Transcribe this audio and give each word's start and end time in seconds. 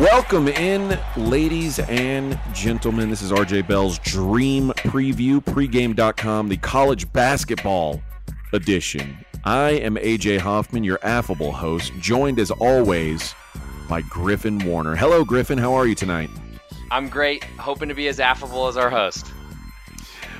Welcome 0.00 0.48
in, 0.48 1.00
ladies 1.16 1.78
and 1.78 2.38
gentlemen. 2.52 3.08
This 3.08 3.22
is 3.22 3.32
RJ 3.32 3.66
Bell's 3.66 3.98
Dream 4.00 4.68
Preview, 4.76 5.42
pregame.com, 5.42 6.50
the 6.50 6.58
college 6.58 7.10
basketball 7.14 8.02
edition. 8.52 9.16
I 9.44 9.70
am 9.70 9.96
AJ 9.96 10.40
Hoffman, 10.40 10.84
your 10.84 10.98
affable 11.02 11.50
host, 11.50 11.94
joined 11.98 12.38
as 12.38 12.50
always 12.50 13.34
by 13.88 14.02
Griffin 14.02 14.58
Warner. 14.66 14.96
Hello, 14.96 15.24
Griffin. 15.24 15.56
How 15.56 15.72
are 15.72 15.86
you 15.86 15.94
tonight? 15.94 16.28
I'm 16.90 17.08
great. 17.08 17.42
Hoping 17.58 17.88
to 17.88 17.94
be 17.94 18.08
as 18.08 18.20
affable 18.20 18.68
as 18.68 18.76
our 18.76 18.90
host. 18.90 19.24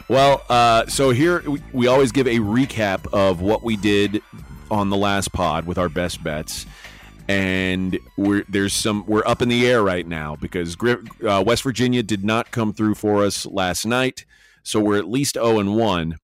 Well, 0.09 0.45
uh, 0.51 0.85
so 0.85 1.13
here 1.13 1.41
we, 1.49 1.63
we 1.73 1.87
always 1.87 2.13
give 2.13 2.27
a 2.27 2.41
recap 2.41 3.11
of 3.11 3.41
what 3.41 3.63
we 3.63 3.79
did 3.79 4.21
on 4.71 4.91
the 4.91 4.99
last 4.99 5.33
pod 5.33 5.67
with 5.67 5.79
our 5.79 5.89
best 5.89 6.23
bets 6.23 6.67
and 7.29 7.99
we're 8.17 8.45
there's 8.49 8.73
some 8.73 9.05
we're 9.07 9.27
up 9.27 9.43
in 9.43 9.49
the 9.49 9.67
air 9.67 9.83
right 9.83 10.07
now 10.07 10.37
because 10.37 10.77
uh, 10.83 11.43
West 11.45 11.63
Virginia 11.63 12.03
did 12.03 12.25
not 12.25 12.51
come 12.51 12.73
through 12.73 12.95
for 12.95 13.25
us 13.25 13.47
last 13.47 13.85
night, 13.85 14.25
so 14.63 14.81
we're 14.81 14.99
at 14.99 15.09
least 15.09 15.35
zero 15.35 15.47
oh 15.47 15.59
and 15.59 15.77
one. 15.77 16.19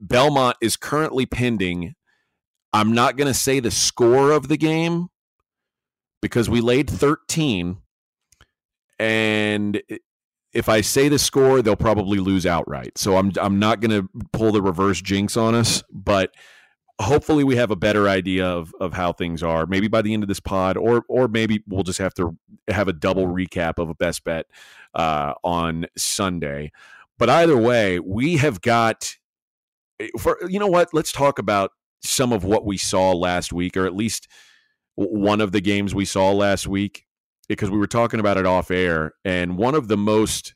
Belmont 0.00 0.56
is 0.60 0.76
currently 0.76 1.26
pending. 1.26 1.94
I'm 2.72 2.92
not 2.92 3.16
going 3.16 3.28
to 3.28 3.34
say 3.34 3.60
the 3.60 3.70
score 3.70 4.32
of 4.32 4.48
the 4.48 4.56
game 4.56 5.08
because 6.20 6.48
we 6.48 6.60
laid 6.60 6.88
13, 6.88 7.78
and 8.98 9.82
if 10.52 10.68
I 10.68 10.80
say 10.80 11.08
the 11.08 11.18
score, 11.18 11.62
they'll 11.62 11.76
probably 11.76 12.18
lose 12.18 12.46
outright. 12.46 12.98
So 12.98 13.16
I'm 13.16 13.32
I'm 13.40 13.58
not 13.58 13.80
going 13.80 13.90
to 13.90 14.08
pull 14.32 14.52
the 14.52 14.62
reverse 14.62 15.00
jinx 15.00 15.36
on 15.36 15.54
us, 15.54 15.82
but 15.90 16.32
hopefully 17.00 17.44
we 17.44 17.56
have 17.56 17.70
a 17.70 17.76
better 17.76 18.08
idea 18.08 18.46
of, 18.46 18.72
of 18.80 18.92
how 18.92 19.12
things 19.12 19.42
are 19.42 19.66
maybe 19.66 19.88
by 19.88 20.02
the 20.02 20.12
end 20.12 20.22
of 20.22 20.28
this 20.28 20.40
pod 20.40 20.76
or 20.76 21.04
or 21.08 21.28
maybe 21.28 21.62
we'll 21.66 21.82
just 21.82 21.98
have 21.98 22.14
to 22.14 22.36
have 22.68 22.88
a 22.88 22.92
double 22.92 23.26
recap 23.26 23.78
of 23.78 23.88
a 23.88 23.94
best 23.94 24.24
bet 24.24 24.46
uh, 24.94 25.34
on 25.42 25.86
sunday. 25.96 26.70
But 27.18 27.30
either 27.30 27.56
way 27.56 27.98
we 27.98 28.36
have 28.38 28.60
got 28.60 29.16
eh, 30.00 30.08
for 30.18 30.38
you 30.48 30.58
know 30.58 30.68
what? 30.68 30.92
Let's 30.92 31.12
talk 31.12 31.38
about 31.38 31.72
some 32.02 32.32
of 32.32 32.44
what 32.44 32.64
we 32.64 32.76
saw 32.76 33.12
last 33.12 33.52
week 33.52 33.76
or 33.76 33.86
at 33.86 33.94
least 33.94 34.28
one 34.96 35.40
of 35.40 35.52
the 35.52 35.60
games 35.60 35.94
we 35.94 36.04
saw 36.04 36.32
last 36.32 36.66
week 36.66 37.06
because 37.48 37.70
we 37.70 37.78
were 37.78 37.86
talking 37.86 38.20
about 38.20 38.36
it 38.36 38.46
off 38.46 38.70
air 38.70 39.12
and 39.24 39.56
one 39.56 39.74
of 39.74 39.88
the 39.88 39.96
most 39.96 40.54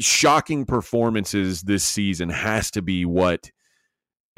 shocking 0.00 0.64
performances 0.64 1.62
this 1.62 1.84
season 1.84 2.28
has 2.28 2.70
to 2.70 2.82
be 2.82 3.04
what 3.04 3.50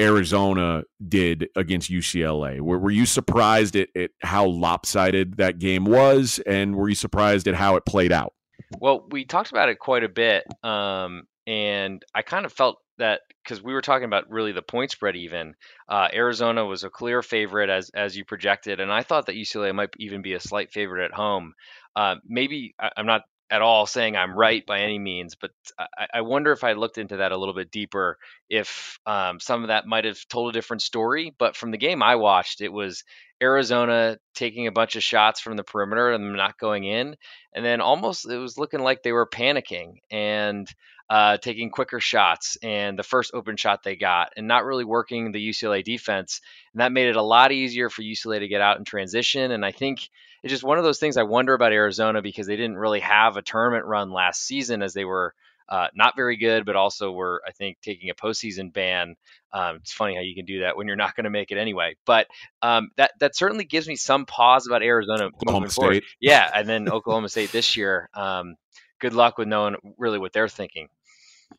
Arizona 0.03 0.83
did 1.09 1.49
against 1.57 1.91
UCLA? 1.91 2.61
Were, 2.61 2.79
were 2.79 2.91
you 2.91 3.07
surprised 3.07 3.77
at, 3.77 3.89
at 3.97 4.11
how 4.23 4.47
lopsided 4.47 5.37
that 5.37 5.59
game 5.59 5.85
was, 5.85 6.41
and 6.47 6.77
were 6.77 6.89
you 6.89 6.95
surprised 6.95 7.47
at 7.47 7.55
how 7.55 7.77
it 7.77 7.87
played 7.87 8.13
out? 8.13 8.35
Well, 8.79 9.07
we 9.11 9.25
talked 9.25 9.51
about 9.51 9.69
it 9.69 9.79
quite 9.79 10.05
a 10.05 10.09
bit, 10.09 10.45
um, 10.65 11.23
and 11.47 12.03
I 12.15 12.23
kind 12.23 12.47
of 12.47 12.53
felt 12.53 12.79
that 12.99 13.21
because 13.43 13.63
we 13.63 13.73
were 13.73 13.81
talking 13.83 14.05
about 14.05 14.31
really 14.31 14.53
the 14.53 14.63
point 14.63 14.91
spread 14.91 15.17
even 15.17 15.55
uh, 15.89 16.09
arizona 16.13 16.65
was 16.65 16.85
a 16.85 16.91
clear 16.91 17.23
favorite 17.23 17.71
as 17.71 17.91
as 17.95 18.15
you 18.15 18.25
projected 18.25 18.81
and 18.81 18.93
i 18.93 19.03
thought 19.03 19.25
that 19.27 19.35
ucla 19.35 19.75
might 19.75 19.89
even 19.99 20.21
be 20.21 20.35
a 20.35 20.41
slight 20.41 20.71
favorite 20.71 21.05
at 21.05 21.13
home 21.13 21.55
uh, 21.97 22.17
maybe 22.27 22.75
I, 22.79 22.91
am 22.97 23.07
not 23.07 23.23
at 23.53 23.61
all 23.61 23.85
saying 23.85 24.17
I'm 24.17 24.35
right 24.35 24.65
by 24.65 24.81
any 24.81 24.99
means, 24.99 25.35
but 25.35 25.51
I, 25.79 26.07
I 26.15 26.21
wonder 26.23 26.53
if 26.53 26.65
I 26.65 26.73
looked 26.73 26.97
into 26.97 27.19
that 27.19 27.33
a 27.33 27.37
little 27.37 27.55
bit 27.55 27.71
deeper, 27.71 28.17
if 28.49 28.99
um, 29.05 29.39
some 29.41 29.63
of 29.63 29.69
that 29.69 29.87
might 29.87 30.07
have 30.07 30.27
told 30.29 30.49
a 30.49 30.53
different 30.59 30.81
story. 30.81 31.35
But 31.39 31.55
from 31.55 31.71
the 31.71 31.77
game 31.77 32.03
I 32.03 32.17
watched, 32.17 32.63
it 32.63 32.73
was 32.73 33.05
Arizona 33.43 34.17
taking 34.35 34.67
a 34.67 34.73
bunch 34.73 34.97
of 34.97 35.03
shots 35.03 35.39
from 35.39 35.57
the 35.57 35.65
perimeter 35.65 36.13
and 36.13 36.33
not 36.33 36.59
going 36.59 36.85
in, 36.85 37.15
and 37.55 37.63
then 37.63 37.83
almost 37.83 38.27
it 38.27 38.39
was 38.39 38.57
looking 38.57 38.81
like 38.81 39.03
they 39.03 39.13
were 39.13 39.29
panicking 39.29 39.97
and 40.11 40.67
uh, 41.11 41.37
taking 41.37 41.69
quicker 41.69 42.01
shots 42.01 42.57
and 42.63 42.99
the 42.99 43.03
first 43.03 43.33
open 43.35 43.59
shot 43.59 43.83
they 43.83 43.97
got 43.97 44.33
and 44.35 44.49
not 44.49 44.65
really 44.65 44.85
working 44.85 45.31
the 45.31 45.51
UCLA 45.51 45.85
defense, 45.85 46.41
and 46.73 46.81
that 46.81 46.91
made 46.91 47.09
it 47.09 47.17
a 47.17 47.23
lot 47.23 47.53
easier 47.53 47.91
for 47.91 48.01
UCLA 48.01 48.39
to 48.39 48.49
get 48.49 48.63
out 48.63 48.79
in 48.79 48.85
transition. 48.85 49.51
And 49.51 49.63
I 49.63 49.73
think 49.73 50.09
it's 50.43 50.51
just 50.51 50.65
one 50.65 50.79
of 50.79 50.85
those 50.85 50.99
things 50.99 51.17
I 51.17 51.23
wonder 51.23 51.55
about 51.55 51.73
Arizona 51.73 52.23
because 52.23 52.47
they 52.47 52.57
didn't 52.57 52.77
really 52.77 53.01
have 53.01 53.37
a 53.37 53.43
tournament 53.43 53.85
run 53.85 54.11
last 54.11 54.43
season 54.45 54.83
as 54.83 54.93
they 54.93 55.05
were 55.05 55.35
uh, 55.69 55.89
not 55.95 56.17
very 56.17 56.37
good, 56.37 56.67
but 56.67 56.77
also 56.77 57.13
were, 57.13 57.43
I 57.47 57.53
think, 57.53 57.79
taking 57.81 58.11
a 58.11 58.15
postseason 58.15 58.73
ban. 58.73 59.17
Um, 59.53 59.77
it's 59.77 59.93
funny 59.93 60.15
how 60.15 60.21
you 60.21 60.35
can 60.35 60.45
do 60.45 60.61
that 60.61 60.77
when 60.77 60.87
you're 60.87 60.97
not 60.97 61.15
going 61.17 61.25
to 61.25 61.31
make 61.31 61.51
it 61.51 61.59
anyway. 61.59 61.97
But 62.05 62.27
um, 62.61 62.91
that 62.97 63.13
that 63.21 63.37
certainly 63.37 63.65
gives 63.65 63.89
me 63.89 63.97
some 63.97 64.27
pause 64.27 64.67
about 64.67 64.83
Arizona 64.83 65.27
Oklahoma 65.27 65.71
State. 65.71 66.05
Yeah, 66.21 66.51
and 66.53 66.69
then 66.69 66.91
Oklahoma 66.91 67.29
State 67.29 67.53
this 67.53 67.77
year. 67.77 68.11
Um, 68.13 68.57
good 68.99 69.15
luck 69.15 69.39
with 69.39 69.49
knowing 69.49 69.77
really 69.97 70.19
what 70.19 70.33
they're 70.33 70.49
thinking. 70.49 70.89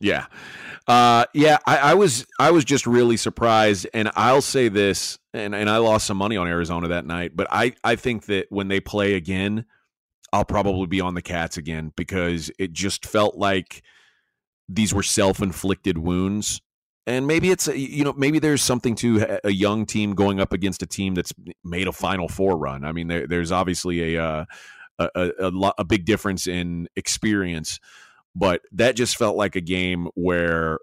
Yeah, 0.00 0.26
uh, 0.86 1.26
yeah. 1.32 1.58
I, 1.66 1.76
I, 1.78 1.94
was 1.94 2.26
I 2.38 2.50
was 2.50 2.64
just 2.64 2.86
really 2.86 3.16
surprised, 3.16 3.86
and 3.94 4.10
I'll 4.14 4.42
say 4.42 4.68
this, 4.68 5.18
and 5.32 5.54
and 5.54 5.68
I 5.70 5.78
lost 5.78 6.06
some 6.06 6.16
money 6.16 6.36
on 6.36 6.46
Arizona 6.46 6.88
that 6.88 7.06
night, 7.06 7.32
but 7.34 7.46
I 7.50 7.74
I 7.82 7.96
think 7.96 8.26
that 8.26 8.46
when 8.50 8.68
they 8.68 8.80
play 8.80 9.14
again, 9.14 9.64
I'll 10.32 10.44
probably 10.44 10.86
be 10.86 11.00
on 11.00 11.14
the 11.14 11.22
Cats 11.22 11.56
again 11.56 11.92
because 11.96 12.50
it 12.58 12.72
just 12.72 13.06
felt 13.06 13.36
like 13.36 13.82
these 14.68 14.92
were 14.92 15.02
self 15.02 15.40
inflicted 15.40 15.98
wounds. 15.98 16.60
And 17.06 17.26
maybe 17.26 17.50
it's 17.50 17.68
you 17.68 18.02
know 18.02 18.14
maybe 18.14 18.38
there's 18.38 18.62
something 18.62 18.94
to 18.96 19.38
a 19.44 19.50
young 19.50 19.86
team 19.86 20.14
going 20.14 20.40
up 20.40 20.52
against 20.52 20.82
a 20.82 20.86
team 20.86 21.14
that's 21.14 21.32
made 21.62 21.86
a 21.86 21.92
Final 21.92 22.28
Four 22.28 22.56
run. 22.56 22.84
I 22.84 22.92
mean, 22.92 23.08
there, 23.08 23.26
there's 23.26 23.52
obviously 23.52 24.14
a, 24.14 24.22
uh, 24.24 24.44
a 24.98 25.08
a, 25.14 25.30
a, 25.38 25.72
a 25.78 25.84
big 25.84 26.06
difference 26.06 26.46
in 26.46 26.88
experience 26.96 27.78
but 28.34 28.62
that 28.72 28.96
just 28.96 29.16
felt 29.16 29.36
like 29.36 29.56
a 29.56 29.60
game 29.60 30.08
where 30.14 30.78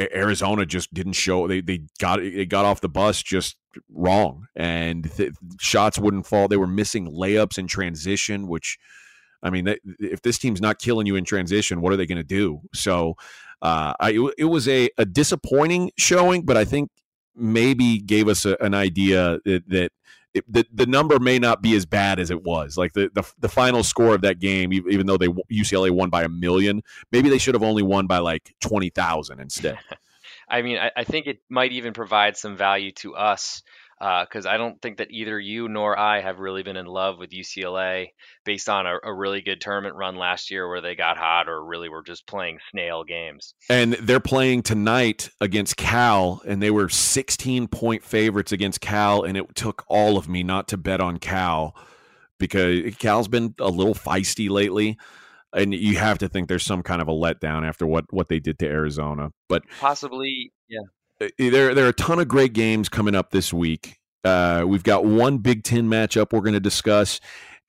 Arizona 0.00 0.66
just 0.66 0.92
didn't 0.92 1.12
show 1.12 1.46
they 1.46 1.60
they 1.60 1.82
got 2.00 2.20
they 2.20 2.46
got 2.46 2.64
off 2.64 2.80
the 2.80 2.88
bus 2.88 3.22
just 3.22 3.56
wrong 3.90 4.46
and 4.56 5.10
th- 5.16 5.32
shots 5.60 5.98
wouldn't 5.98 6.26
fall. 6.26 6.48
They 6.48 6.56
were 6.56 6.66
missing 6.66 7.06
layups 7.06 7.58
in 7.58 7.66
transition 7.66 8.48
which 8.48 8.78
I 9.42 9.50
mean 9.50 9.74
if 9.98 10.22
this 10.22 10.38
team's 10.38 10.60
not 10.60 10.78
killing 10.78 11.06
you 11.06 11.16
in 11.16 11.24
transition 11.24 11.80
what 11.80 11.92
are 11.92 11.96
they 11.96 12.06
going 12.06 12.18
to 12.18 12.24
do? 12.24 12.60
So 12.74 13.14
uh, 13.60 13.94
I, 14.00 14.30
it 14.36 14.46
was 14.46 14.66
a, 14.66 14.90
a 14.98 15.04
disappointing 15.04 15.92
showing 15.96 16.44
but 16.44 16.56
I 16.56 16.64
think 16.64 16.90
maybe 17.36 17.98
gave 17.98 18.28
us 18.28 18.44
a, 18.44 18.56
an 18.60 18.74
idea 18.74 19.38
that, 19.44 19.62
that 19.68 19.92
it, 20.34 20.50
the 20.50 20.66
the 20.72 20.86
number 20.86 21.18
may 21.18 21.38
not 21.38 21.62
be 21.62 21.76
as 21.76 21.86
bad 21.86 22.18
as 22.18 22.30
it 22.30 22.42
was. 22.42 22.76
Like 22.76 22.92
the, 22.92 23.10
the 23.14 23.22
the 23.38 23.48
final 23.48 23.82
score 23.82 24.14
of 24.14 24.22
that 24.22 24.38
game, 24.38 24.72
even 24.72 25.06
though 25.06 25.16
they 25.16 25.28
UCLA 25.28 25.90
won 25.90 26.10
by 26.10 26.22
a 26.22 26.28
million, 26.28 26.82
maybe 27.10 27.28
they 27.28 27.38
should 27.38 27.54
have 27.54 27.62
only 27.62 27.82
won 27.82 28.06
by 28.06 28.18
like 28.18 28.54
twenty 28.60 28.90
thousand 28.90 29.40
instead. 29.40 29.78
I 30.48 30.62
mean, 30.62 30.76
I, 30.76 30.90
I, 30.96 31.04
think 31.04 31.26
it 31.26 31.38
might 31.48 31.72
even 31.72 31.94
provide 31.94 32.36
some 32.36 32.56
value 32.58 32.92
to 32.96 33.14
us 33.14 33.62
because 34.02 34.46
uh, 34.46 34.50
I 34.50 34.56
don't 34.56 34.82
think 34.82 34.98
that 34.98 35.12
either 35.12 35.38
you 35.38 35.68
nor 35.68 35.96
I 35.96 36.20
have 36.22 36.40
really 36.40 36.64
been 36.64 36.76
in 36.76 36.86
love 36.86 37.18
with 37.18 37.30
UCLA 37.30 38.08
based 38.44 38.68
on 38.68 38.84
a, 38.84 38.96
a, 39.04 39.14
really 39.14 39.42
good 39.42 39.60
tournament 39.60 39.94
run 39.94 40.16
last 40.16 40.50
year 40.50 40.68
where 40.68 40.80
they 40.80 40.96
got 40.96 41.16
hot 41.16 41.48
or 41.48 41.64
really 41.64 41.88
were 41.88 42.02
just 42.02 42.26
playing 42.26 42.58
snail 42.72 43.04
games. 43.04 43.54
And 43.70 43.92
they're 43.92 44.18
playing 44.18 44.62
tonight 44.62 45.30
against 45.40 45.76
Cal, 45.76 46.42
and 46.44 46.60
they 46.60 46.72
were 46.72 46.88
16 46.88 47.68
point 47.68 48.02
favorites 48.02 48.50
against 48.50 48.80
Cal, 48.80 49.22
and 49.22 49.36
it 49.36 49.54
took 49.54 49.84
all 49.86 50.16
of 50.16 50.28
me 50.28 50.42
not 50.42 50.66
to 50.68 50.76
bet 50.76 51.00
on 51.00 51.18
Cal 51.18 51.76
because 52.40 52.96
Cal's 52.96 53.28
been 53.28 53.54
a 53.60 53.68
little 53.68 53.94
feisty 53.94 54.50
lately. 54.50 54.98
And 55.54 55.72
you 55.72 55.98
have 55.98 56.18
to 56.18 56.28
think 56.28 56.48
there's 56.48 56.64
some 56.64 56.82
kind 56.82 57.00
of 57.02 57.06
a 57.08 57.12
letdown 57.12 57.68
after 57.68 57.86
what, 57.86 58.06
what 58.10 58.28
they 58.28 58.40
did 58.40 58.58
to 58.60 58.66
Arizona, 58.66 59.30
but 59.48 59.62
possibly, 59.78 60.50
yeah 60.66 60.80
there 61.38 61.74
there 61.74 61.84
are 61.86 61.90
a 61.90 61.94
ton 61.94 62.18
of 62.18 62.28
great 62.28 62.52
games 62.52 62.88
coming 62.88 63.14
up 63.14 63.30
this 63.30 63.52
week. 63.52 63.98
Uh, 64.24 64.64
we've 64.66 64.84
got 64.84 65.04
one 65.04 65.38
Big 65.38 65.64
Ten 65.64 65.88
matchup 65.88 66.32
we're 66.32 66.40
going 66.40 66.52
to 66.52 66.60
discuss, 66.60 67.20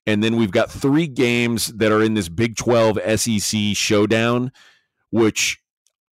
and 0.06 0.24
then 0.24 0.36
we've 0.36 0.52
got 0.52 0.72
three 0.72 1.08
games 1.08 1.68
that 1.68 1.92
are 1.92 2.02
in 2.02 2.14
this 2.14 2.30
Big 2.30 2.56
Twelve 2.56 3.00
SEC 3.20 3.60
showdown, 3.76 4.52
which 5.10 5.60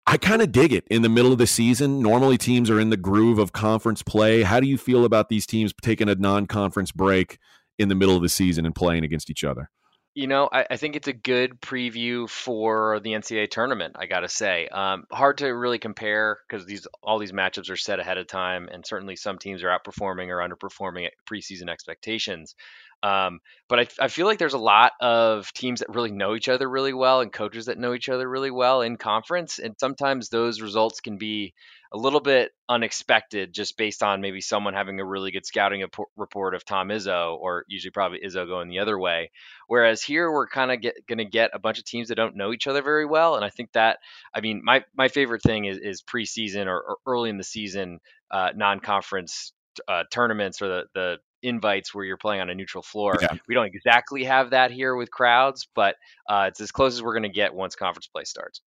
I 0.08 0.18
kind 0.18 0.42
of 0.42 0.52
dig 0.52 0.74
it 0.74 0.86
in 0.90 1.02
the 1.02 1.10
middle 1.10 1.32
of 1.32 1.38
the 1.38 1.48
season. 1.48 2.02
Normally, 2.02 2.38
teams 2.38 2.70
are 2.70 2.80
in 2.80 2.90
the 2.90 2.98
groove 2.98 3.38
of 3.38 3.52
conference 3.52 4.02
play. 4.02 4.44
How 4.44 4.60
do 4.60 4.68
you 4.68 4.78
feel 4.78 5.06
about 5.06 5.30
these 5.30 5.46
teams 5.46 5.74
taking 5.82 6.10
a 6.10 6.16
non-conference 6.16 6.92
break 6.92 7.38
in 7.78 7.90
the 7.90 7.96
middle 7.96 8.16
of 8.16 8.22
the 8.22 8.30
season 8.30 8.66
and 8.66 8.74
playing 8.74 9.04
against 9.04 9.30
each 9.30 9.44
other? 9.44 9.70
You 10.20 10.28
know, 10.28 10.50
I, 10.52 10.66
I, 10.72 10.76
think 10.76 10.98
it's 10.98 11.08
a 11.08 11.14
good 11.14 11.62
preview 11.62 12.30
for 12.30 13.00
the 13.00 13.12
NCAA 13.12 13.50
tournament. 13.50 13.96
I 13.98 14.06
got 14.06 14.20
to 14.20 14.28
say, 14.28 14.68
um, 14.68 15.06
hard 15.10 15.38
to 15.38 15.48
really 15.48 15.80
compare 15.80 16.40
because 16.46 16.66
these 16.66 16.86
all 17.02 17.20
these 17.20 17.32
matchups 17.32 17.70
are 17.70 17.78
set 17.78 18.02
ahead 18.02 18.18
of 18.18 18.28
time, 18.28 18.68
and 18.70 18.86
certainly 18.86 19.16
some 19.16 19.38
teams 19.38 19.64
are 19.64 19.70
outperforming 19.70 20.28
or 20.28 20.46
underperforming 20.46 21.08
preseason 21.26 21.70
expectations. 21.70 22.56
Um, 23.02 23.40
but 23.70 23.80
I, 23.80 23.88
I, 23.98 24.08
feel 24.10 24.26
like 24.26 24.40
there's 24.40 24.52
a 24.52 24.58
lot 24.58 24.92
of 25.00 25.54
teams 25.54 25.80
that 25.80 25.96
really 25.96 26.12
know 26.12 26.36
each 26.36 26.50
other 26.50 26.70
really 26.70 26.92
well 26.92 27.22
and 27.22 27.32
coaches 27.32 27.68
that 27.68 27.78
know 27.78 27.94
each 27.94 28.10
other 28.10 28.28
really 28.30 28.52
well 28.52 28.82
in 28.82 28.98
conference, 28.98 29.58
and 29.58 29.74
sometimes 29.80 30.28
those 30.28 30.60
results 30.60 31.00
can 31.00 31.18
be 31.18 31.54
a 31.92 31.98
little 31.98 32.20
bit 32.20 32.52
unexpected 32.68 33.52
just 33.54 33.76
based 33.76 34.04
on 34.04 34.22
maybe 34.22 34.42
someone 34.42 34.76
having 34.76 35.00
a 35.00 35.06
really 35.06 35.32
good 35.32 35.46
scouting 35.46 35.84
report 36.16 36.54
of 36.54 36.64
Tom 36.64 36.90
Izzo, 36.90 37.36
or 37.38 37.66
usually 37.68 37.92
probably 37.92 38.20
Izzo 38.24 38.48
going 38.48 38.70
the 38.70 38.80
other 38.80 38.98
way. 38.98 39.32
Whereas 39.68 40.04
here 40.04 40.32
we're 40.32 40.48
kind 40.48 40.72
of 40.72 40.82
going 41.08 41.18
to 41.18 41.26
get 41.26 41.52
a 41.54 41.60
bunch 41.60 41.80
of 41.80 41.86
teams 41.86 42.10
that 42.10 42.16
don't 42.16 42.36
know 42.36 42.54
each 42.54 42.68
other 42.68 42.84
very 42.84 43.06
well, 43.06 43.36
and 43.36 43.44
I 43.44 43.50
think 43.50 43.72
that 43.74 44.00
I 44.34 44.42
mean 44.42 44.62
my 44.64 44.84
my 44.96 45.08
favorite 45.08 45.42
thing 45.42 45.66
is, 45.66 45.80
is 45.80 46.04
preseason 46.04 46.68
or, 46.68 46.80
or 46.80 46.98
early 47.08 47.30
in 47.30 47.38
the 47.38 47.44
season 47.44 48.00
uh, 48.30 48.50
non-conference 48.56 49.54
uh, 49.88 50.04
tournaments 50.12 50.62
or 50.62 50.68
the 50.68 50.84
the 50.94 51.18
invites 51.42 51.96
where 51.96 52.04
you're 52.04 52.18
playing 52.18 52.42
on 52.42 52.50
a 52.50 52.56
neutral 52.56 52.84
floor. 52.84 53.18
Yeah. 53.22 53.30
We 53.48 53.56
don't 53.56 53.68
exactly 53.68 54.26
have 54.26 54.52
that 54.52 54.72
here 54.72 54.96
with 54.96 55.10
crowds, 55.10 55.68
but 55.74 55.96
uh, 56.30 56.46
it's 56.50 56.62
as 56.62 56.72
close 56.72 56.94
as 56.96 57.02
we're 57.02 57.14
going 57.14 57.24
to 57.24 57.30
get 57.30 57.54
once 57.54 57.76
conference 57.76 58.08
play 58.08 58.26
starts. 58.26 58.62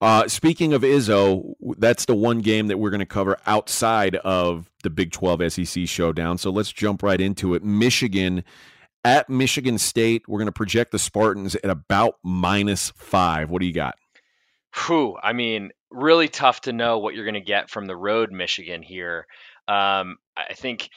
Uh, 0.00 0.28
speaking 0.28 0.74
of 0.74 0.82
Izzo, 0.82 1.54
that's 1.78 2.04
the 2.04 2.14
one 2.14 2.40
game 2.40 2.66
that 2.66 2.78
we're 2.78 2.90
going 2.90 3.00
to 3.00 3.06
cover 3.06 3.38
outside 3.46 4.16
of 4.16 4.70
the 4.82 4.90
Big 4.90 5.10
12 5.10 5.52
SEC 5.52 5.88
showdown. 5.88 6.36
So 6.36 6.50
let's 6.50 6.70
jump 6.70 7.02
right 7.02 7.20
into 7.20 7.54
it. 7.54 7.64
Michigan 7.64 8.44
at 9.04 9.30
Michigan 9.30 9.78
State. 9.78 10.28
We're 10.28 10.38
going 10.38 10.46
to 10.46 10.52
project 10.52 10.92
the 10.92 10.98
Spartans 10.98 11.54
at 11.54 11.70
about 11.70 12.16
minus 12.22 12.92
five. 12.96 13.48
What 13.48 13.60
do 13.60 13.66
you 13.66 13.72
got? 13.72 13.96
Whew, 14.86 15.16
I 15.22 15.32
mean, 15.32 15.70
really 15.90 16.28
tough 16.28 16.62
to 16.62 16.72
know 16.72 16.98
what 16.98 17.14
you're 17.14 17.24
going 17.24 17.34
to 17.34 17.40
get 17.40 17.70
from 17.70 17.86
the 17.86 17.96
road 17.96 18.32
Michigan 18.32 18.82
here. 18.82 19.26
Um, 19.68 20.18
I 20.36 20.52
think 20.54 20.90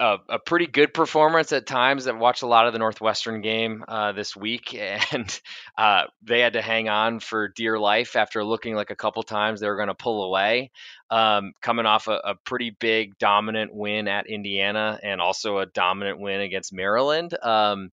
a, 0.00 0.18
a, 0.28 0.38
pretty 0.38 0.66
good 0.66 0.94
performance 0.94 1.52
at 1.52 1.66
times. 1.66 2.06
I've 2.06 2.18
watched 2.18 2.42
a 2.42 2.46
lot 2.46 2.66
of 2.66 2.72
the 2.72 2.78
Northwestern 2.78 3.40
game 3.40 3.84
uh, 3.88 4.12
this 4.12 4.36
week, 4.36 4.74
and 5.12 5.40
uh, 5.76 6.04
they 6.22 6.40
had 6.40 6.52
to 6.52 6.62
hang 6.62 6.88
on 6.88 7.20
for 7.20 7.48
dear 7.48 7.78
life 7.78 8.16
after 8.16 8.44
looking 8.44 8.74
like 8.74 8.90
a 8.90 8.96
couple 8.96 9.22
times 9.22 9.60
they 9.60 9.68
were 9.68 9.76
going 9.76 9.88
to 9.88 9.94
pull 9.94 10.24
away. 10.24 10.70
Um, 11.10 11.52
coming 11.62 11.86
off 11.86 12.06
a, 12.06 12.20
a, 12.22 12.34
pretty 12.34 12.70
big 12.70 13.16
dominant 13.18 13.74
win 13.74 14.08
at 14.08 14.26
Indiana 14.26 15.00
and 15.02 15.22
also 15.22 15.58
a 15.58 15.64
dominant 15.64 16.20
win 16.20 16.42
against 16.42 16.70
Maryland. 16.72 17.34
Um, 17.42 17.90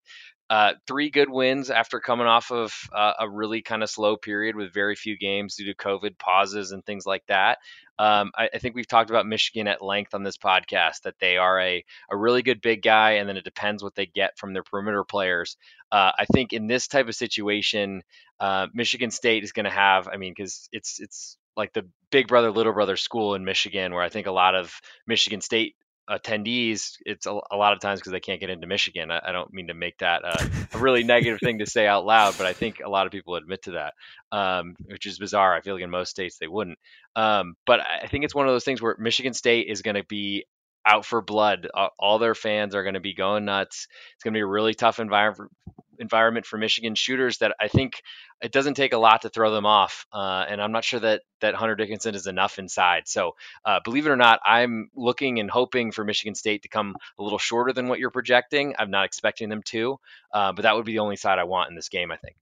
uh, 0.49 0.73
three 0.85 1.09
good 1.09 1.29
wins 1.29 1.71
after 1.71 1.99
coming 1.99 2.27
off 2.27 2.51
of 2.51 2.73
uh, 2.93 3.13
a 3.19 3.29
really 3.29 3.61
kind 3.61 3.81
of 3.81 3.89
slow 3.89 4.15
period 4.15 4.55
with 4.55 4.73
very 4.73 4.95
few 4.95 5.17
games 5.17 5.55
due 5.55 5.65
to 5.65 5.75
COVID 5.75 6.17
pauses 6.19 6.71
and 6.71 6.85
things 6.85 7.05
like 7.05 7.23
that. 7.27 7.57
Um, 7.97 8.31
I, 8.37 8.49
I, 8.53 8.57
think 8.59 8.75
we've 8.75 8.87
talked 8.87 9.09
about 9.09 9.25
Michigan 9.25 9.67
at 9.67 9.81
length 9.81 10.13
on 10.13 10.21
this 10.21 10.37
podcast 10.37 11.03
that 11.03 11.15
they 11.19 11.37
are 11.37 11.59
a, 11.61 11.83
a 12.11 12.17
really 12.17 12.41
good 12.41 12.61
big 12.61 12.81
guy, 12.81 13.11
and 13.11 13.29
then 13.29 13.37
it 13.37 13.45
depends 13.45 13.81
what 13.81 13.95
they 13.95 14.05
get 14.05 14.37
from 14.37 14.53
their 14.53 14.63
perimeter 14.63 15.05
players. 15.05 15.55
Uh, 15.91 16.11
I 16.19 16.25
think 16.25 16.51
in 16.51 16.67
this 16.67 16.89
type 16.89 17.07
of 17.07 17.15
situation, 17.15 18.03
uh, 18.39 18.67
Michigan 18.73 19.11
State 19.11 19.45
is 19.45 19.53
going 19.53 19.63
to 19.63 19.71
have, 19.71 20.09
I 20.09 20.17
mean, 20.17 20.33
because 20.35 20.67
it's 20.73 20.99
it's 20.99 21.37
like 21.55 21.71
the 21.71 21.87
big 22.11 22.27
brother 22.27 22.51
little 22.51 22.73
brother 22.73 22.97
school 22.97 23.33
in 23.33 23.45
Michigan, 23.45 23.93
where 23.93 24.03
I 24.03 24.09
think 24.09 24.27
a 24.27 24.31
lot 24.31 24.55
of 24.55 24.73
Michigan 25.07 25.39
State 25.39 25.75
attendees, 26.09 26.97
it's 27.05 27.25
a, 27.25 27.39
a 27.51 27.57
lot 27.57 27.73
of 27.73 27.79
times 27.79 27.99
because 27.99 28.11
they 28.11 28.19
can't 28.19 28.39
get 28.39 28.49
into 28.49 28.67
Michigan. 28.67 29.11
I, 29.11 29.21
I 29.27 29.31
don't 29.31 29.53
mean 29.53 29.67
to 29.67 29.73
make 29.73 29.97
that 29.99 30.23
a, 30.23 30.49
a 30.73 30.77
really 30.77 31.03
negative 31.03 31.39
thing 31.39 31.59
to 31.59 31.65
say 31.65 31.87
out 31.87 32.05
loud, 32.05 32.35
but 32.37 32.47
I 32.47 32.53
think 32.53 32.81
a 32.83 32.89
lot 32.89 33.05
of 33.05 33.11
people 33.11 33.35
admit 33.35 33.63
to 33.63 33.71
that, 33.71 33.93
um, 34.31 34.75
which 34.85 35.05
is 35.05 35.19
bizarre. 35.19 35.55
I 35.55 35.61
feel 35.61 35.75
like 35.75 35.83
in 35.83 35.89
most 35.89 36.09
states 36.09 36.37
they 36.37 36.47
wouldn't. 36.47 36.79
Um, 37.15 37.55
but 37.65 37.79
I 37.79 38.07
think 38.07 38.23
it's 38.23 38.35
one 38.35 38.47
of 38.47 38.53
those 38.53 38.65
things 38.65 38.81
where 38.81 38.95
Michigan 38.99 39.33
State 39.33 39.67
is 39.69 39.81
going 39.81 39.95
to 39.95 40.03
be 40.03 40.45
out 40.85 41.05
for 41.05 41.21
blood. 41.21 41.67
All 41.99 42.19
their 42.19 42.35
fans 42.35 42.75
are 42.75 42.83
going 42.83 42.93
to 42.93 42.99
be 42.99 43.15
going 43.15 43.45
nuts. 43.45 43.87
It's 44.13 44.23
going 44.23 44.33
to 44.33 44.37
be 44.37 44.43
a 44.43 44.47
really 44.47 44.75
tough 44.75 44.99
environment 44.99 45.51
environment 45.99 46.45
for 46.45 46.57
Michigan 46.57 46.95
shooters 46.95 47.39
that 47.39 47.55
I 47.59 47.67
think 47.67 48.01
it 48.41 48.51
doesn't 48.51 48.75
take 48.75 48.93
a 48.93 48.97
lot 48.97 49.21
to 49.21 49.29
throw 49.29 49.51
them 49.51 49.65
off. 49.65 50.05
Uh, 50.11 50.45
and 50.47 50.61
I'm 50.61 50.71
not 50.71 50.83
sure 50.83 50.99
that 50.99 51.21
that 51.41 51.55
Hunter 51.55 51.75
Dickinson 51.75 52.15
is 52.15 52.27
enough 52.27 52.59
inside. 52.59 53.07
So 53.07 53.35
uh, 53.63 53.79
believe 53.83 54.07
it 54.07 54.09
or 54.09 54.15
not, 54.15 54.39
I'm 54.45 54.89
looking 54.95 55.39
and 55.39 55.49
hoping 55.49 55.91
for 55.91 56.03
Michigan 56.03 56.35
State 56.35 56.63
to 56.63 56.67
come 56.67 56.95
a 57.19 57.23
little 57.23 57.39
shorter 57.39 57.73
than 57.73 57.87
what 57.87 57.99
you're 57.99 58.11
projecting. 58.11 58.75
I'm 58.77 58.91
not 58.91 59.05
expecting 59.05 59.49
them 59.49 59.61
to, 59.67 59.97
uh, 60.33 60.53
but 60.53 60.63
that 60.63 60.75
would 60.75 60.85
be 60.85 60.93
the 60.93 60.99
only 60.99 61.15
side 61.15 61.39
I 61.39 61.43
want 61.43 61.69
in 61.69 61.75
this 61.75 61.89
game. 61.89 62.11
I 62.11 62.17
think. 62.17 62.35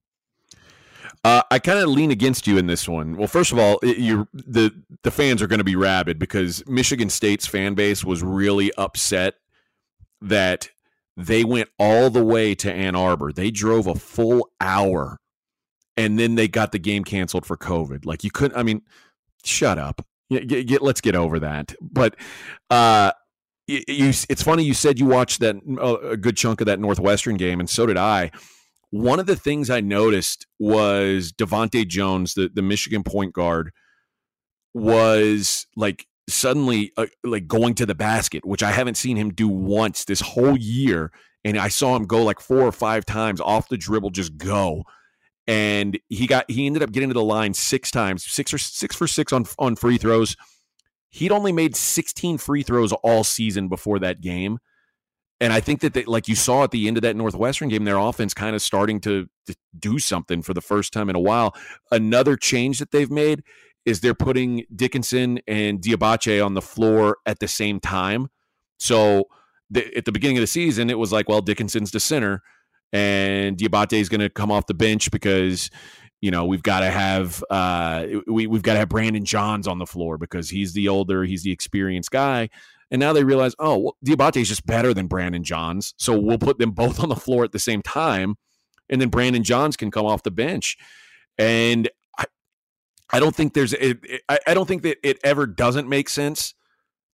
Uh, 1.24 1.42
I 1.52 1.60
kind 1.60 1.80
of 1.80 1.90
lean 1.90 2.12
against 2.12 2.48
you 2.48 2.58
in 2.58 2.68
this 2.68 2.88
one. 2.88 3.18
Well, 3.18 3.28
first 3.28 3.52
of 3.52 3.60
all, 3.60 3.80
you 3.84 4.28
the 4.34 4.74
the 5.04 5.12
fans 5.12 5.42
are 5.42 5.48
going 5.48 5.60
to 5.60 5.64
be 5.64 5.76
rabid 5.76 6.20
because 6.20 6.66
Michigan 6.68 7.10
State's 7.10 7.46
fan 7.46 7.76
base 7.76 8.04
was 8.04 8.24
really 8.24 8.74
upset 8.78 9.36
that 10.22 10.70
they 11.16 11.44
went 11.44 11.70
all 11.78 12.10
the 12.10 12.24
way 12.24 12.56
to 12.56 12.72
Ann 12.72 12.96
Arbor. 12.96 13.32
They 13.32 13.52
drove 13.52 13.88
a 13.88 13.96
full 13.96 14.50
hour, 14.60 15.20
and 15.96 16.18
then 16.18 16.36
they 16.36 16.48
got 16.48 16.72
the 16.72 16.80
game 16.80 17.04
canceled 17.04 17.46
for 17.46 17.58
COVID. 17.58 18.06
Like 18.06 18.24
you 18.24 18.32
couldn't. 18.32 18.58
I 18.58 18.64
mean, 18.64 18.82
shut 19.44 19.78
up. 19.78 20.06
Get, 20.30 20.68
get, 20.68 20.82
let's 20.82 21.02
get 21.02 21.16
over 21.16 21.40
that. 21.40 21.76
But 21.82 22.16
uh, 22.70 23.12
you, 23.68 24.10
it's 24.30 24.42
funny 24.44 24.64
you 24.64 24.74
said 24.74 25.00
you 25.00 25.06
watched 25.06 25.42
that 25.42 25.58
uh, 25.80 26.00
a 26.10 26.18
good 26.18 26.38
chunk 26.38 26.62
of 26.62 26.66
that 26.68 26.80
Northwestern 26.80 27.38
game, 27.38 27.60
and 27.60 27.70
so 27.70 27.86
did 27.86 27.98
I 27.98 28.32
one 28.94 29.20
of 29.20 29.26
the 29.26 29.36
things 29.36 29.72
I 29.72 29.82
noticed 29.82 30.46
was 30.60 31.32
DeVante' 31.32 31.88
Jones, 31.88 32.36
the, 32.36 32.48
the 32.54 32.62
Michigan 32.62 33.02
point 33.02 33.34
guard, 33.34 33.72
was 34.76 35.66
like 35.76 36.06
suddenly 36.28 36.92
uh, 36.98 37.08
like 37.24 37.48
going 37.48 37.76
to 37.76 37.86
the 37.86 37.96
basket, 37.96 38.46
which 38.46 38.64
I 38.64 38.72
haven't 38.72 38.96
seen 38.96 39.18
him 39.18 39.32
do 39.34 39.48
once 39.48 40.06
this 40.06 40.22
whole 40.22 40.58
year. 40.58 41.12
And 41.44 41.58
I 41.58 41.68
saw 41.68 41.96
him 41.96 42.06
go 42.06 42.24
like 42.24 42.40
four 42.40 42.62
or 42.62 42.72
five 42.72 43.06
times 43.06 43.42
off 43.42 43.68
the 43.68 43.78
dribble, 43.78 44.12
just 44.12 44.38
go. 44.38 44.84
And 45.46 46.00
he 46.08 46.26
got 46.26 46.50
he 46.50 46.66
ended 46.66 46.84
up 46.84 46.94
getting 46.94 47.10
to 47.10 47.14
the 47.14 47.24
line 47.24 47.54
six 47.54 47.92
times, 47.92 48.26
six 48.26 48.54
or 48.54 48.58
six 48.58 48.96
for 48.96 49.08
six 49.08 49.34
on 49.34 49.46
on 49.60 49.76
free 49.76 49.98
throws. 49.98 50.38
He'd 51.10 51.32
only 51.32 51.52
made 51.52 51.76
16 51.76 52.40
free 52.40 52.64
throws 52.64 52.92
all 52.92 53.24
season 53.24 53.68
before 53.68 54.00
that 54.00 54.20
game. 54.20 54.58
And 55.40 55.52
I 55.52 55.60
think 55.60 55.82
that, 55.82 55.94
they, 55.94 56.06
like 56.06 56.28
you 56.28 56.36
saw 56.36 56.64
at 56.64 56.72
the 56.72 56.88
end 56.88 56.98
of 56.98 57.04
that 57.04 57.16
Northwestern 57.16 57.70
game, 57.70 57.84
their 57.84 57.98
offense 57.98 58.34
kind 58.34 58.56
of 58.56 58.62
starting 58.64 59.00
to, 59.02 59.28
to 59.46 59.56
do 59.78 60.00
something 60.00 60.42
for 60.42 60.56
the 60.56 60.62
first 60.62 60.92
time 60.94 61.10
in 61.10 61.16
a 61.16 61.20
while. 61.20 61.54
Another 61.92 62.36
change 62.36 62.80
that 62.80 62.92
they've 62.92 63.12
made 63.12 63.44
is 63.86 64.00
they're 64.00 64.14
putting 64.14 64.66
Dickinson 64.74 65.40
and 65.48 65.82
Diabate 65.82 66.44
on 66.46 66.54
the 66.54 66.62
floor 66.62 67.18
at 67.26 67.40
the 67.40 67.48
same 67.48 67.80
time. 67.80 68.30
So 68.78 69.26
the, 69.70 69.96
at 69.98 70.06
the 70.06 70.12
beginning 70.12 70.38
of 70.38 70.42
the 70.42 70.48
season, 70.48 70.90
it 70.90 70.98
was 70.98 71.12
like, 71.12 71.28
well, 71.28 71.42
Dickinson's 71.42 71.92
the 71.92 72.00
center, 72.00 72.42
and 72.92 73.58
Diabate 73.58 73.94
is 74.00 74.10
going 74.10 74.22
to 74.22 74.30
come 74.30 74.52
off 74.52 74.68
the 74.68 74.74
bench 74.74 75.12
because 75.12 75.70
you 76.22 76.32
know 76.32 76.46
we've 76.46 76.64
got 76.64 76.82
to 76.82 76.92
have 76.92 77.44
uh, 77.50 78.06
we 78.28 78.48
we've 78.48 78.62
got 78.62 78.74
to 78.74 78.80
have 78.80 78.90
Brandon 78.90 79.26
Johns 79.26 79.68
on 79.68 79.80
the 79.80 79.86
floor 79.86 80.18
because 80.18 80.50
he's 80.50 80.74
the 80.74 80.88
older, 80.88 81.24
he's 81.24 81.44
the 81.44 81.52
experienced 81.52 82.12
guy. 82.12 82.50
And 82.92 83.00
now 83.00 83.12
they 83.12 83.24
realize, 83.24 83.56
oh, 83.58 83.78
well, 83.80 83.98
Diabate 84.06 84.42
is 84.42 84.50
just 84.50 84.68
better 84.68 84.94
than 84.94 85.08
Brandon 85.08 85.44
Johns. 85.44 85.96
So 85.98 86.16
we'll 86.16 86.38
put 86.38 86.60
them 86.60 86.72
both 86.72 87.00
on 87.04 87.10
the 87.10 87.16
floor 87.16 87.44
at 87.44 87.52
the 87.52 87.60
same 87.60 87.82
time. 87.82 88.36
And 88.88 89.02
then 89.02 89.10
Brandon 89.10 89.44
Johns 89.44 89.76
can 89.76 89.90
come 89.90 90.06
off 90.06 90.22
the 90.22 90.30
bench. 90.30 90.78
And 91.40 91.90
I, 93.14 93.18
I 93.18 93.20
don't 93.20 93.36
think 93.36 93.54
there's, 93.54 93.74
it, 93.74 94.00
it, 94.04 94.22
I 94.48 94.54
don't 94.54 94.68
think 94.68 94.84
that 94.84 94.98
it 95.08 95.20
ever 95.24 95.46
doesn't 95.46 95.88
make 95.88 96.10
sense 96.10 96.54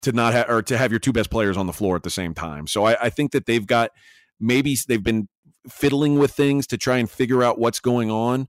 to 0.02 0.12
not 0.12 0.34
have, 0.34 0.50
or 0.50 0.62
to 0.62 0.78
have 0.78 0.92
your 0.92 1.00
two 1.00 1.14
best 1.14 1.30
players 1.30 1.58
on 1.58 1.68
the 1.68 1.74
floor 1.74 1.96
at 1.96 2.04
the 2.04 2.10
same 2.10 2.34
time. 2.34 2.68
So 2.68 2.86
I, 2.86 3.06
I 3.06 3.10
think 3.10 3.32
that 3.32 3.46
they've 3.46 3.66
got, 3.66 3.92
maybe 4.40 4.78
they've 4.88 5.04
been 5.04 5.28
fiddling 5.70 6.20
with 6.20 6.32
things 6.32 6.68
to 6.68 6.78
try 6.78 6.98
and 6.98 7.10
figure 7.10 7.44
out 7.44 7.60
what's 7.60 7.80
going 7.80 8.12
on. 8.12 8.48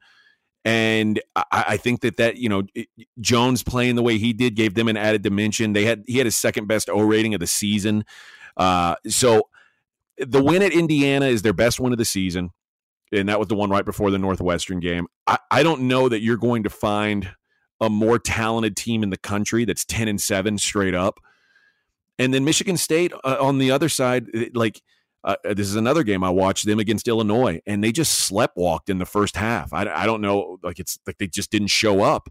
And 0.65 1.21
I, 1.35 1.45
I, 1.53 1.77
think 1.77 2.01
that 2.01 2.17
that 2.17 2.39
you 2.39 2.49
know 2.49 2.65
Jones 3.21 3.63
playing 3.63 3.95
the 3.95 4.03
way 4.03 4.19
he 4.19 4.33
did 4.33 4.57
gave 4.57 4.75
them 4.75 4.89
an 4.89 4.97
added 4.97 5.23
dimension. 5.23 5.75
They 5.75 5.85
had 5.85 6.03
he 6.09 6.19
had 6.19 6.27
his 6.27 6.35
second 6.35 6.67
best 6.67 6.91
O 6.91 7.03
rating 7.03 7.35
of 7.35 7.41
the 7.41 7.47
season. 7.47 8.05
Uh, 8.57 8.97
so 9.07 9.49
the 10.19 10.43
win 10.43 10.63
at 10.63 10.73
Indiana 10.73 11.27
is 11.27 11.43
their 11.43 11.53
best 11.53 11.79
win 11.79 11.93
of 11.93 11.99
the 11.99 12.05
season, 12.05 12.51
and 13.13 13.29
that 13.29 13.39
was 13.39 13.49
the 13.49 13.55
one 13.55 13.71
right 13.71 13.85
before 13.85 14.11
the 14.11 14.19
Northwestern 14.19 14.81
game. 14.81 15.07
I, 15.27 15.39
I 15.51 15.63
don't 15.63 15.83
know 15.83 16.09
that 16.09 16.21
you're 16.21 16.37
going 16.37 16.63
to 16.65 16.71
find 16.71 17.31
a 17.81 17.91
more 17.91 18.19
talented 18.19 18.77
team 18.77 19.03
in 19.03 19.11
the 19.11 19.19
country 19.19 19.65
that's 19.65 19.85
ten 19.85 20.09
and 20.09 20.21
seven 20.21 20.59
straight 20.59 20.95
up. 20.95 21.21
And 22.19 22.33
then 22.33 22.45
Michigan 22.45 22.77
State 22.77 23.13
uh, 23.25 23.37
on 23.41 23.59
the 23.59 23.71
other 23.71 23.89
side, 23.89 24.27
like 24.55 24.81
uh, 25.25 25.37
this 25.45 25.69
is 25.69 25.77
another 25.77 26.05
game 26.05 26.23
I 26.23 26.31
watched 26.31 26.65
them 26.65 26.79
against 26.79 27.09
Illinois, 27.09 27.61
and 27.67 27.83
they 27.83 27.93
just 27.93 28.31
sleptwalked 28.31 28.89
in 28.89 28.99
the 28.99 29.05
first 29.05 29.37
half. 29.37 29.73
I, 29.73 29.83
I 29.93 30.07
don't 30.07 30.21
know, 30.21 30.59
like 30.63 30.79
it's 30.79 30.99
like 31.07 31.19
they 31.19 31.27
just 31.27 31.51
didn't 31.51 31.69
show 31.69 32.03
up. 32.03 32.29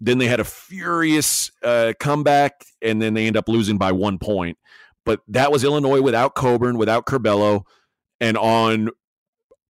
Then 0.00 0.18
they 0.18 0.26
had 0.26 0.40
a 0.40 0.44
furious 0.44 1.50
uh, 1.62 1.94
comeback, 1.98 2.66
and 2.82 3.00
then 3.00 3.14
they 3.14 3.26
end 3.26 3.36
up 3.36 3.48
losing 3.48 3.78
by 3.78 3.92
one 3.92 4.18
point. 4.18 4.58
But 5.06 5.20
that 5.28 5.52
was 5.52 5.64
Illinois 5.64 6.02
without 6.02 6.34
Cockburn, 6.34 6.76
without 6.76 7.06
Curbelo, 7.06 7.62
and 8.20 8.36
on 8.36 8.90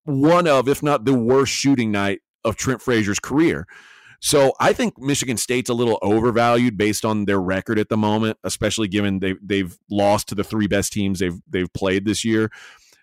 one 0.07 0.47
of, 0.49 0.69
if 0.69 0.83
not 0.83 1.05
the 1.05 1.15
worst 1.15 1.53
shooting 1.53 1.93
night 1.93 2.21
of 2.45 2.57
Trent 2.57 2.81
Frazier's 2.81 3.21
career. 3.21 3.67
So 4.19 4.55
I 4.59 4.73
think 4.73 4.99
Michigan 4.99 5.37
State's 5.37 5.69
a 5.69 5.75
little 5.75 5.99
overvalued 6.01 6.79
based 6.79 7.05
on 7.05 7.27
their 7.27 7.41
record 7.41 7.79
at 7.79 7.91
the 7.91 7.99
moment, 7.99 8.39
especially 8.45 8.89
given 8.89 9.19
they 9.19 9.35
they've 9.43 9.77
lost 9.91 10.29
to 10.29 10.35
the 10.35 10.43
three 10.43 10.67
best 10.67 10.93
teams 10.93 11.19
they've 11.19 11.39
they've 11.49 11.73
played 11.75 12.07
this 12.07 12.25
year. 12.25 12.51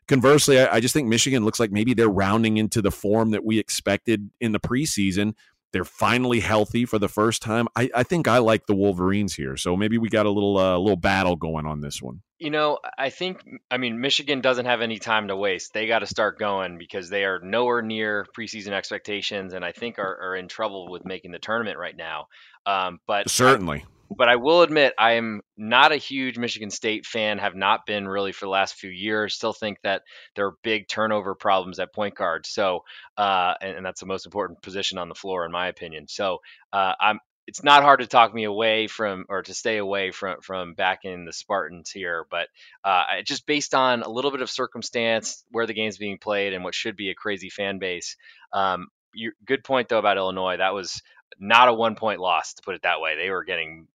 Conversely, 0.07 0.59
I, 0.59 0.75
I 0.75 0.79
just 0.79 0.93
think 0.93 1.07
Michigan 1.07 1.45
looks 1.45 1.59
like 1.59 1.71
maybe 1.71 1.93
they're 1.93 2.09
rounding 2.09 2.57
into 2.57 2.81
the 2.81 2.91
form 2.91 3.31
that 3.31 3.45
we 3.45 3.59
expected 3.59 4.31
in 4.41 4.53
the 4.53 4.59
preseason, 4.59 5.35
They're 5.73 5.83
finally 5.83 6.39
healthy 6.39 6.85
for 6.85 6.99
the 6.99 7.09
first 7.09 7.41
time. 7.41 7.67
I, 7.75 7.89
I 7.95 8.03
think 8.03 8.27
I 8.27 8.37
like 8.37 8.67
the 8.67 8.75
Wolverines 8.75 9.33
here, 9.33 9.57
so 9.57 9.75
maybe 9.75 9.97
we 9.97 10.07
got 10.07 10.27
a 10.27 10.29
little 10.29 10.57
uh, 10.57 10.77
little 10.77 10.95
battle 10.95 11.35
going 11.35 11.65
on 11.65 11.81
this 11.81 12.01
one. 12.01 12.21
You 12.43 12.49
know, 12.49 12.79
I 12.97 13.09
think 13.09 13.39
I 13.71 13.77
mean 13.77 14.01
Michigan 14.01 14.41
doesn't 14.41 14.65
have 14.65 14.81
any 14.81 14.99
time 14.99 15.29
to 15.29 15.35
waste. 15.35 15.73
They 15.73 15.87
got 15.87 15.99
to 15.99 16.05
start 16.05 16.37
going 16.37 16.77
because 16.77 17.09
they 17.09 17.23
are 17.23 17.39
nowhere 17.39 17.81
near 17.81 18.27
preseason 18.37 18.71
expectations, 18.73 19.53
and 19.53 19.63
I 19.63 19.71
think 19.71 19.97
are, 19.97 20.17
are 20.21 20.35
in 20.35 20.49
trouble 20.49 20.91
with 20.91 21.05
making 21.05 21.31
the 21.31 21.39
tournament 21.39 21.77
right 21.77 21.95
now. 21.95 22.27
Um, 22.65 22.99
but 23.07 23.29
certainly, 23.29 23.85
but 24.17 24.27
I 24.27 24.35
will 24.35 24.61
admit 24.61 24.93
I 24.99 25.13
am 25.13 25.39
not 25.55 25.93
a 25.93 25.95
huge 25.95 26.37
Michigan 26.37 26.69
State 26.69 27.05
fan. 27.05 27.37
Have 27.37 27.55
not 27.55 27.85
been 27.85 28.07
really 28.09 28.33
for 28.33 28.45
the 28.45 28.51
last 28.51 28.75
few 28.75 28.89
years. 28.89 29.35
Still 29.35 29.53
think 29.53 29.77
that 29.83 30.03
there 30.35 30.47
are 30.47 30.57
big 30.63 30.89
turnover 30.89 31.35
problems 31.35 31.79
at 31.79 31.93
point 31.93 32.15
guard. 32.15 32.45
So, 32.45 32.83
uh, 33.17 33.53
and, 33.61 33.77
and, 33.77 33.85
that's 33.85 34.01
the 34.01 34.05
most 34.05 34.25
important 34.25 34.61
position 34.61 34.97
on 34.97 35.07
the 35.07 35.15
floor 35.15 35.45
in 35.45 35.51
my 35.53 35.67
opinion. 35.67 36.07
So, 36.09 36.39
uh, 36.73 36.93
I'm. 36.99 37.19
It's 37.45 37.63
not 37.63 37.83
hard 37.83 37.99
to 37.99 38.07
talk 38.07 38.33
me 38.33 38.45
away 38.45 38.87
from 38.87 39.25
or 39.27 39.41
to 39.43 39.53
stay 39.53 39.77
away 39.77 40.11
from 40.11 40.41
from 40.41 40.73
backing 40.75 41.25
the 41.25 41.33
Spartans 41.33 41.91
here, 41.91 42.25
but 42.31 42.47
uh, 42.83 43.03
just 43.25 43.45
based 43.45 43.73
on 43.73 44.01
a 44.01 44.09
little 44.09 44.31
bit 44.31 44.41
of 44.41 44.49
circumstance, 44.49 45.43
where 45.51 45.67
the 45.67 45.73
game's 45.73 45.97
being 45.97 46.17
played, 46.17 46.53
and 46.53 46.63
what 46.63 46.75
should 46.75 46.95
be 46.95 47.09
a 47.09 47.15
crazy 47.15 47.49
fan 47.49 47.79
base. 47.79 48.15
Um, 48.53 48.87
you, 49.13 49.33
good 49.45 49.63
point 49.63 49.89
though 49.89 49.99
about 49.99 50.17
Illinois. 50.17 50.57
That 50.57 50.73
was 50.73 51.01
not 51.39 51.67
a 51.67 51.73
one 51.73 51.95
point 51.95 52.19
loss, 52.19 52.53
to 52.53 52.61
put 52.63 52.75
it 52.75 52.83
that 52.83 53.01
way. 53.01 53.15
They 53.15 53.29
were 53.29 53.43
getting 53.43 53.87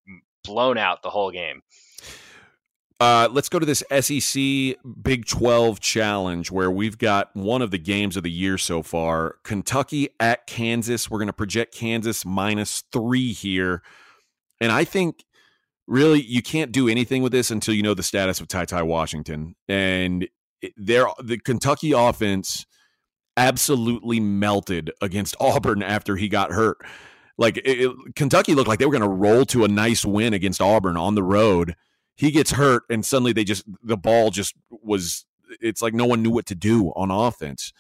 blown 0.45 0.79
out 0.79 1.03
the 1.03 1.11
whole 1.11 1.31
game. 1.31 1.63
Uh, 3.01 3.29
let's 3.31 3.49
go 3.49 3.61
to 3.61 3.67
this 3.67 3.85
SEC 4.01 4.77
Big 5.03 5.25
12 5.27 5.79
challenge 5.79 6.51
where 6.51 6.71
we've 6.71 6.99
got 6.99 7.35
one 7.35 7.63
of 7.63 7.71
the 7.71 7.79
games 7.79 8.17
of 8.17 8.25
the 8.25 8.31
year 8.31 8.59
so 8.59 8.83
far. 8.83 9.37
Kentucky 9.45 10.09
at 10.19 10.47
Kansas. 10.49 11.09
We're 11.09 11.19
going 11.19 11.29
to 11.29 11.33
project 11.33 11.75
Kansas 11.75 12.25
minus 12.25 12.83
three 12.93 13.33
here. 13.33 13.83
And 14.61 14.73
I 14.73 14.83
think 14.83 15.25
really 15.87 16.21
you 16.23 16.43
can't 16.43 16.73
do 16.73 16.89
anything 16.89 17.23
with 17.23 17.31
this 17.31 17.53
until 17.53 17.75
you 17.75 17.85
know 17.85 17.95
the 17.95 18.03
status 18.03 18.41
of 18.41 18.49
Ty 18.49 18.65
Ty 18.65 18.83
Washington. 18.83 19.55
And 19.69 20.29
there, 20.77 21.07
the 21.23 21.39
Kentucky 21.39 21.93
offense 21.93 22.67
absolutely 23.37 24.19
melted 24.19 24.91
against 25.01 25.37
Auburn 25.41 25.85
after 25.85 26.17
he 26.17 26.29
got 26.29 26.51
hurt. 26.51 26.79
Like 27.37 27.61
it, 27.65 27.95
Kentucky 28.17 28.57
looked 28.57 28.67
like 28.67 28.81
they 28.81 28.87
were 28.87 28.99
going 28.99 29.03
to 29.03 29.09
roll 29.09 29.45
to 29.47 29.63
a 29.63 29.69
nice 29.69 30.05
win 30.05 30.35
against 30.35 30.61
Auburn 30.61 30.97
on 30.97 31.15
the 31.15 31.23
road. 31.23 31.77
He 32.19 32.33
gets 32.33 32.51
hurt, 32.51 32.83
and 32.91 33.07
suddenly 33.07 33.33
they 33.33 33.45
just 33.45 33.65
the 33.83 33.97
ball 33.97 34.31
just 34.31 34.55
was. 34.71 35.25
It's 35.61 35.81
like 35.81 35.95
no 35.95 36.05
one 36.05 36.23
knew 36.23 36.31
what 36.31 36.47
to 36.47 36.55
do 36.55 36.89
on 36.97 37.11
offense. 37.11 37.73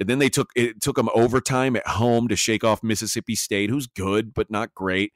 And 0.00 0.08
then 0.08 0.18
they 0.18 0.30
took 0.30 0.50
it 0.56 0.80
took 0.80 0.96
them 0.96 1.10
overtime 1.14 1.76
at 1.76 1.86
home 1.86 2.26
to 2.28 2.34
shake 2.34 2.64
off 2.64 2.82
Mississippi 2.82 3.34
State, 3.34 3.70
who's 3.70 3.86
good 3.86 4.32
but 4.32 4.50
not 4.50 4.74
great. 4.74 5.12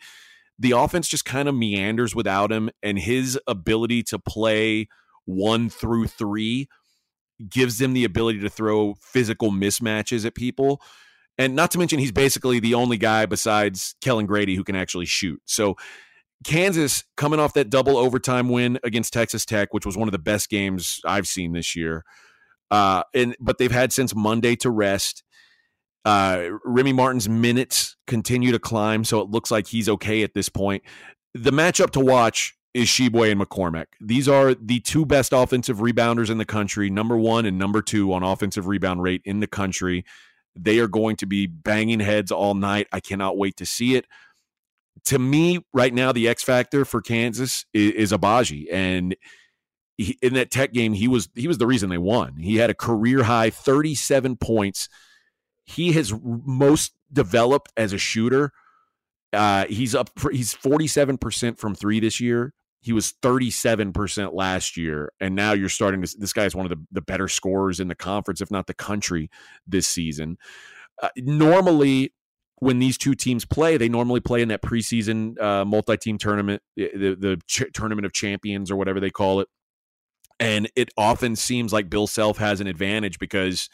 The 0.58 0.72
offense 0.72 1.08
just 1.08 1.24
kind 1.24 1.48
of 1.48 1.54
meanders 1.54 2.14
without 2.14 2.52
him, 2.52 2.68
and 2.82 2.98
his 2.98 3.38
ability 3.46 4.02
to 4.04 4.18
play 4.18 4.88
one 5.24 5.70
through 5.70 6.06
three 6.08 6.68
gives 7.48 7.78
them 7.78 7.94
the 7.94 8.04
ability 8.04 8.40
to 8.40 8.50
throw 8.50 8.94
physical 9.00 9.50
mismatches 9.50 10.26
at 10.26 10.34
people. 10.34 10.82
And 11.38 11.54
not 11.54 11.70
to 11.70 11.78
mention, 11.78 12.00
he's 12.00 12.12
basically 12.12 12.60
the 12.60 12.74
only 12.74 12.98
guy 12.98 13.24
besides 13.24 13.94
Kellan 14.00 14.26
Grady 14.26 14.56
who 14.56 14.64
can 14.64 14.74
actually 14.76 15.06
shoot. 15.06 15.40
So 15.44 15.76
Kansas 16.44 17.04
coming 17.16 17.40
off 17.40 17.54
that 17.54 17.70
double 17.70 17.96
overtime 17.96 18.48
win 18.48 18.78
against 18.84 19.12
Texas 19.12 19.44
Tech, 19.44 19.74
which 19.74 19.84
was 19.84 19.96
one 19.96 20.08
of 20.08 20.12
the 20.12 20.18
best 20.18 20.48
games 20.48 21.00
I've 21.04 21.26
seen 21.26 21.52
this 21.52 21.74
year. 21.74 22.04
Uh, 22.70 23.02
and 23.14 23.36
but 23.40 23.58
they've 23.58 23.72
had 23.72 23.92
since 23.92 24.14
Monday 24.14 24.56
to 24.56 24.70
rest. 24.70 25.24
Uh, 26.04 26.50
Remy 26.64 26.92
Martin's 26.92 27.28
minutes 27.28 27.96
continue 28.06 28.52
to 28.52 28.58
climb, 28.58 29.04
so 29.04 29.20
it 29.20 29.30
looks 29.30 29.50
like 29.50 29.66
he's 29.66 29.88
okay 29.88 30.22
at 30.22 30.32
this 30.34 30.48
point. 30.48 30.82
The 31.34 31.50
matchup 31.50 31.90
to 31.90 32.00
watch 32.00 32.54
is 32.72 32.88
Tshiebwe 32.88 33.32
and 33.32 33.40
McCormack. 33.40 33.86
These 34.00 34.28
are 34.28 34.54
the 34.54 34.80
two 34.80 35.04
best 35.04 35.32
offensive 35.32 35.78
rebounders 35.78 36.30
in 36.30 36.38
the 36.38 36.44
country, 36.44 36.88
number 36.88 37.16
one 37.16 37.44
and 37.46 37.58
number 37.58 37.82
two 37.82 38.12
on 38.12 38.22
offensive 38.22 38.66
rebound 38.66 39.02
rate 39.02 39.22
in 39.24 39.40
the 39.40 39.46
country. 39.46 40.04
They 40.54 40.78
are 40.78 40.88
going 40.88 41.16
to 41.16 41.26
be 41.26 41.46
banging 41.46 42.00
heads 42.00 42.30
all 42.30 42.54
night. 42.54 42.88
I 42.92 43.00
cannot 43.00 43.36
wait 43.36 43.56
to 43.58 43.66
see 43.66 43.94
it. 43.96 44.06
To 45.06 45.18
me, 45.18 45.64
right 45.72 45.92
now, 45.92 46.12
the 46.12 46.28
X 46.28 46.42
factor 46.42 46.84
for 46.84 47.00
Kansas 47.00 47.64
is, 47.72 47.92
is 47.92 48.12
Agbaji, 48.12 48.66
and 48.72 49.16
he, 49.96 50.18
in 50.22 50.34
that 50.34 50.50
Tech 50.50 50.72
game, 50.72 50.92
he 50.92 51.08
was 51.08 51.28
he 51.34 51.48
was 51.48 51.58
the 51.58 51.66
reason 51.66 51.90
they 51.90 51.98
won. 51.98 52.36
He 52.36 52.56
had 52.56 52.70
a 52.70 52.74
career 52.74 53.24
high 53.24 53.50
thirty 53.50 53.94
seven 53.94 54.36
points. 54.36 54.88
He 55.64 55.92
has 55.92 56.12
most 56.22 56.94
developed 57.12 57.72
as 57.76 57.92
a 57.92 57.98
shooter. 57.98 58.52
Uh, 59.32 59.66
he's 59.66 59.94
up. 59.94 60.10
He's 60.30 60.52
forty 60.54 60.86
seven 60.86 61.18
percent 61.18 61.58
from 61.58 61.74
three 61.74 62.00
this 62.00 62.20
year. 62.20 62.54
He 62.80 62.92
was 62.92 63.12
37% 63.22 64.34
last 64.34 64.76
year. 64.76 65.12
And 65.20 65.34
now 65.34 65.52
you're 65.52 65.68
starting 65.68 66.00
to, 66.02 66.16
this 66.18 66.32
guy 66.32 66.44
is 66.44 66.54
one 66.54 66.64
of 66.64 66.70
the, 66.70 66.84
the 66.92 67.02
better 67.02 67.26
scorers 67.28 67.80
in 67.80 67.88
the 67.88 67.94
conference, 67.94 68.40
if 68.40 68.50
not 68.50 68.66
the 68.66 68.74
country 68.74 69.30
this 69.66 69.86
season. 69.86 70.38
Uh, 71.02 71.08
normally, 71.16 72.12
when 72.60 72.78
these 72.78 72.98
two 72.98 73.14
teams 73.14 73.44
play, 73.44 73.76
they 73.76 73.88
normally 73.88 74.20
play 74.20 74.42
in 74.42 74.48
that 74.48 74.62
preseason 74.62 75.40
uh, 75.40 75.64
multi-team 75.64 76.18
tournament, 76.18 76.62
the 76.76 77.16
the 77.18 77.40
ch- 77.46 77.72
tournament 77.72 78.06
of 78.06 78.12
champions 78.12 78.70
or 78.70 78.76
whatever 78.76 79.00
they 79.00 79.10
call 79.10 79.40
it. 79.40 79.48
And 80.40 80.70
it 80.76 80.90
often 80.96 81.36
seems 81.36 81.72
like 81.72 81.90
Bill 81.90 82.06
Self 82.06 82.38
has 82.38 82.60
an 82.60 82.66
advantage 82.66 83.18
because 83.18 83.68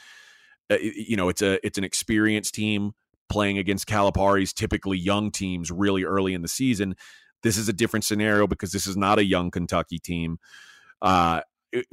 uh, 0.71 0.77
you 0.81 1.17
know 1.17 1.29
it's 1.29 1.43
a 1.43 1.65
it's 1.65 1.79
an 1.79 1.85
experienced 1.85 2.55
team 2.55 2.93
playing 3.29 3.59
against 3.59 3.87
Calipari's 3.87 4.53
typically 4.53 4.99
young 4.99 5.31
teams 5.31 5.71
really 5.71 6.05
early 6.05 6.35
in 6.35 6.43
the 6.43 6.49
season. 6.49 6.95
This 7.43 7.57
is 7.57 7.69
a 7.69 7.73
different 7.73 8.05
scenario 8.05 8.47
because 8.47 8.73
this 8.73 8.87
is 8.87 8.97
not 8.97 9.19
a 9.19 9.25
young 9.25 9.51
Kentucky 9.51 9.99
team. 9.99 10.39
Uh, 11.03 11.41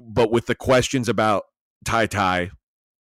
but 0.01 0.31
with 0.31 0.45
the 0.45 0.55
questions 0.55 1.09
about 1.09 1.43
Ty 1.83 2.07
Ty, 2.07 2.51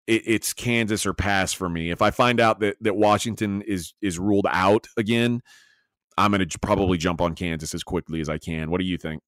it, 0.07 0.23
it's 0.25 0.53
Kansas 0.53 1.05
or 1.05 1.13
pass 1.13 1.53
for 1.53 1.69
me. 1.69 1.91
If 1.91 2.01
I 2.01 2.11
find 2.11 2.39
out 2.39 2.59
that 2.59 2.77
that 2.81 2.95
Washington 2.95 3.61
is 3.61 3.93
is 4.01 4.19
ruled 4.19 4.47
out 4.49 4.87
again, 4.97 5.41
I'm 6.17 6.31
going 6.31 6.47
to 6.47 6.59
probably 6.59 6.97
jump 6.97 7.21
on 7.21 7.35
Kansas 7.35 7.73
as 7.73 7.83
quickly 7.83 8.21
as 8.21 8.29
I 8.29 8.37
can. 8.37 8.71
What 8.71 8.79
do 8.79 8.85
you 8.85 8.97
think? 8.97 9.21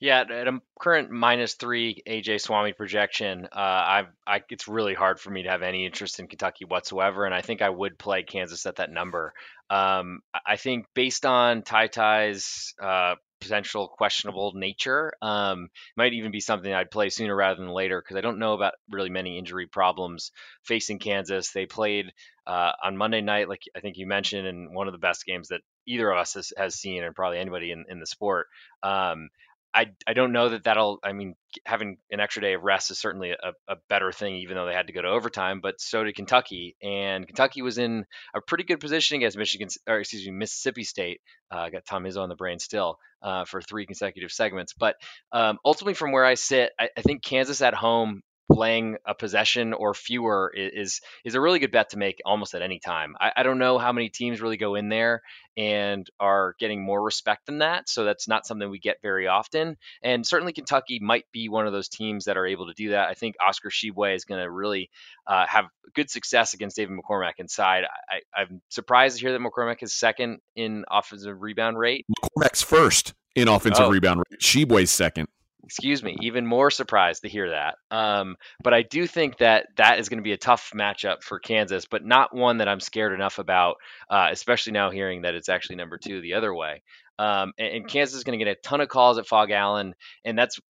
Yeah, 0.00 0.20
at 0.20 0.46
a 0.46 0.60
current 0.78 1.10
minus 1.10 1.54
three 1.54 2.02
AJ 2.06 2.40
Swami 2.42 2.72
projection, 2.72 3.46
uh, 3.46 3.58
I, 3.58 4.04
I, 4.24 4.42
it's 4.48 4.68
really 4.68 4.94
hard 4.94 5.18
for 5.18 5.30
me 5.30 5.42
to 5.42 5.50
have 5.50 5.62
any 5.62 5.84
interest 5.84 6.20
in 6.20 6.28
Kentucky 6.28 6.66
whatsoever, 6.66 7.24
and 7.24 7.34
I 7.34 7.40
think 7.40 7.62
I 7.62 7.68
would 7.68 7.98
play 7.98 8.22
Kansas 8.22 8.64
at 8.66 8.76
that 8.76 8.92
number. 8.92 9.32
Um, 9.70 10.20
I 10.46 10.54
think 10.54 10.86
based 10.94 11.26
on 11.26 11.62
Ty 11.62 11.88
Ty's 11.88 12.74
uh, 12.80 13.16
potential 13.40 13.88
questionable 13.88 14.52
nature, 14.54 15.12
um, 15.22 15.68
might 15.96 16.12
even 16.12 16.30
be 16.30 16.40
something 16.40 16.72
I'd 16.72 16.90
play 16.90 17.08
sooner 17.08 17.34
rather 17.34 17.60
than 17.60 17.72
later 17.72 18.00
because 18.00 18.16
I 18.16 18.20
don't 18.20 18.38
know 18.38 18.54
about 18.54 18.74
really 18.90 19.10
many 19.10 19.38
injury 19.38 19.66
problems 19.66 20.32
facing 20.64 20.98
Kansas. 20.98 21.50
They 21.50 21.66
played 21.66 22.12
uh, 22.46 22.72
on 22.82 22.96
Monday 22.96 23.20
night, 23.20 23.48
like 23.48 23.62
I 23.76 23.80
think 23.80 23.96
you 23.96 24.06
mentioned, 24.06 24.46
in 24.46 24.72
one 24.72 24.88
of 24.88 24.92
the 24.92 24.98
best 24.98 25.24
games 25.24 25.48
that 25.48 25.60
either 25.86 26.10
of 26.10 26.18
us 26.18 26.34
has, 26.34 26.52
has 26.56 26.74
seen, 26.74 27.02
and 27.02 27.14
probably 27.14 27.38
anybody 27.38 27.70
in, 27.70 27.84
in 27.88 28.00
the 28.00 28.06
sport. 28.06 28.46
Um, 28.82 29.28
I, 29.74 29.86
I 30.06 30.14
don't 30.14 30.32
know 30.32 30.48
that 30.48 30.64
that'll. 30.64 30.98
I 31.04 31.12
mean, 31.12 31.34
having 31.66 31.98
an 32.10 32.20
extra 32.20 32.40
day 32.40 32.54
of 32.54 32.62
rest 32.62 32.90
is 32.90 32.98
certainly 32.98 33.30
a, 33.30 33.52
a, 33.68 33.76
better 33.88 34.12
thing, 34.12 34.36
even 34.36 34.56
though 34.56 34.66
they 34.66 34.72
had 34.72 34.86
to 34.86 34.92
go 34.92 35.02
to 35.02 35.08
overtime. 35.08 35.60
But 35.60 35.80
so 35.80 36.04
did 36.04 36.14
Kentucky, 36.14 36.76
and 36.82 37.26
Kentucky 37.26 37.62
was 37.62 37.78
in 37.78 38.04
a 38.34 38.40
pretty 38.40 38.64
good 38.64 38.80
position 38.80 39.16
against 39.16 39.36
Michigan, 39.36 39.68
or 39.86 40.00
excuse 40.00 40.26
me, 40.26 40.32
Mississippi 40.32 40.84
State. 40.84 41.20
Uh, 41.50 41.68
got 41.68 41.84
Tom 41.84 42.04
Izzo 42.04 42.22
on 42.22 42.28
the 42.28 42.34
brain 42.34 42.58
still 42.58 42.98
uh, 43.22 43.44
for 43.44 43.60
three 43.60 43.86
consecutive 43.86 44.32
segments. 44.32 44.72
But 44.72 44.96
um, 45.32 45.58
ultimately, 45.64 45.94
from 45.94 46.12
where 46.12 46.24
I 46.24 46.34
sit, 46.34 46.72
I, 46.78 46.88
I 46.96 47.02
think 47.02 47.22
Kansas 47.22 47.60
at 47.60 47.74
home 47.74 48.22
playing 48.50 48.96
a 49.06 49.14
possession 49.14 49.72
or 49.72 49.94
fewer 49.94 50.52
is 50.54 51.00
is 51.24 51.34
a 51.34 51.40
really 51.40 51.58
good 51.58 51.70
bet 51.70 51.90
to 51.90 51.98
make 51.98 52.20
almost 52.24 52.54
at 52.54 52.62
any 52.62 52.78
time. 52.78 53.14
I, 53.20 53.32
I, 53.36 53.42
don't 53.42 53.58
know 53.58 53.78
how 53.78 53.92
many 53.92 54.08
teams 54.08 54.40
really 54.40 54.56
go 54.56 54.74
in 54.74 54.88
there 54.88 55.22
and 55.56 56.08
are 56.18 56.54
getting 56.58 56.82
more 56.82 57.02
respect 57.02 57.46
than 57.46 57.58
that, 57.58 57.88
so 57.88 58.04
that's 58.04 58.26
not 58.26 58.46
something 58.46 58.70
we 58.70 58.78
get 58.78 58.96
very 59.02 59.26
often. 59.26 59.76
And 60.02 60.26
certainly 60.26 60.52
Kentucky 60.52 60.98
might 61.00 61.26
be 61.32 61.48
one 61.48 61.66
of 61.66 61.72
those 61.72 61.88
teams 61.88 62.24
that 62.24 62.36
are 62.36 62.46
able 62.46 62.68
to 62.68 62.74
do 62.74 62.90
that. 62.90 63.08
I 63.08 63.14
think 63.14 63.36
Oscar 63.44 63.70
Tshiebwe 63.70 64.14
is 64.14 64.24
going 64.24 64.40
to 64.40 64.50
really 64.50 64.90
uh, 65.26 65.46
have 65.46 65.66
good 65.94 66.10
success 66.10 66.54
against 66.54 66.76
David 66.76 66.96
McCormack 66.98 67.34
inside. 67.38 67.84
I, 68.10 68.42
am 68.42 68.62
surprised 68.70 69.18
to 69.18 69.22
hear 69.22 69.32
that 69.32 69.40
McCormack 69.40 69.82
is 69.82 69.94
second 69.94 70.38
in 70.56 70.84
offensive 70.90 71.40
rebound 71.40 71.78
rate. 71.78 72.06
McCormack's 72.22 72.62
first 72.62 73.14
in 73.34 73.48
offensive 73.48 73.86
oh. 73.86 73.90
rebound 73.90 74.22
rate. 74.30 74.40
Tshiebwe's 74.40 74.90
second 74.90 75.28
excuse 75.64 76.02
me, 76.02 76.16
even 76.20 76.46
more 76.46 76.70
surprised 76.70 77.22
to 77.22 77.28
hear 77.28 77.50
that. 77.50 77.76
Um, 77.90 78.36
but 78.62 78.74
I 78.74 78.82
do 78.82 79.06
think 79.06 79.38
that 79.38 79.66
that 79.76 79.98
is 79.98 80.08
going 80.08 80.18
to 80.18 80.24
be 80.24 80.32
a 80.32 80.38
tough 80.38 80.72
matchup 80.74 81.22
for 81.22 81.38
Kansas, 81.38 81.84
but 81.86 82.04
not 82.04 82.34
one 82.34 82.58
that 82.58 82.68
I'm 82.68 82.80
scared 82.80 83.12
enough 83.12 83.38
about, 83.38 83.76
uh, 84.08 84.28
especially 84.30 84.72
now 84.72 84.90
hearing 84.90 85.22
that 85.22 85.34
it's 85.34 85.48
actually 85.48 85.76
number 85.76 85.98
two 85.98 86.20
the 86.20 86.34
other 86.34 86.54
way. 86.54 86.82
Um, 87.18 87.52
and, 87.58 87.74
and, 87.74 87.88
Kansas 87.88 88.16
is 88.16 88.22
going 88.22 88.38
to 88.38 88.44
get 88.44 88.56
a 88.56 88.60
ton 88.60 88.80
of 88.80 88.88
calls 88.88 89.18
at 89.18 89.26
Phog 89.26 89.50
Allen, 89.50 89.96
and 90.24 90.38
that's 90.38 90.60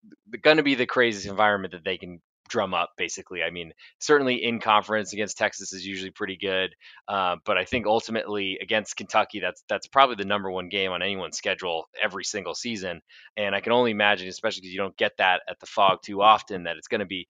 going 0.41 0.57
to 0.57 0.63
be 0.63 0.77
the 0.77 0.87
craziest 0.87 1.27
environment 1.27 1.73
that 1.73 1.85
they 1.85 1.99
can 1.99 2.21
drum 2.49 2.75
up 2.75 2.91
basically. 2.97 3.43
I 3.43 3.51
mean, 3.51 3.73
certainly 3.99 4.43
in 4.45 4.61
conference 4.61 5.13
against 5.13 5.39
Texas 5.39 5.73
is 5.73 5.87
usually 5.87 6.11
pretty 6.11 6.37
good, 6.37 6.75
uh, 7.09 7.37
but 7.45 7.57
I 7.57 7.65
think 7.65 7.87
ultimately 7.87 8.59
against 8.61 8.97
Kentucky, 8.97 9.41
that's 9.41 9.63
that's 9.69 9.87
probably 9.87 10.17
the 10.17 10.25
number 10.25 10.51
one 10.51 10.69
game 10.69 10.93
on 10.93 11.03
anyone's 11.03 11.37
schedule 11.37 11.89
every 12.03 12.25
single 12.25 12.55
season. 12.55 13.01
And 13.37 13.55
I 13.55 13.61
can 13.61 13.73
only 13.73 13.91
imagine, 13.91 14.29
especially 14.29 14.63
because 14.63 14.73
you 14.73 14.81
don't 14.81 14.97
get 14.97 15.13
that 15.19 15.43
at 15.49 15.61
the 15.61 15.67
Phog 15.67 16.03
too 16.03 16.23
often, 16.23 16.65
that 16.65 16.77
it's 16.77 16.89
going 16.89 17.01
to 17.01 17.07
be 17.07 17.29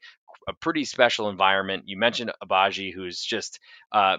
a 0.48 0.52
pretty 0.54 0.84
special 0.84 1.28
environment. 1.28 1.84
You 1.87 1.98
mentioned 1.98 2.32
Agbaji, 2.42 2.92
who's 2.94 3.20
just 3.20 3.60
uh, 3.92 4.16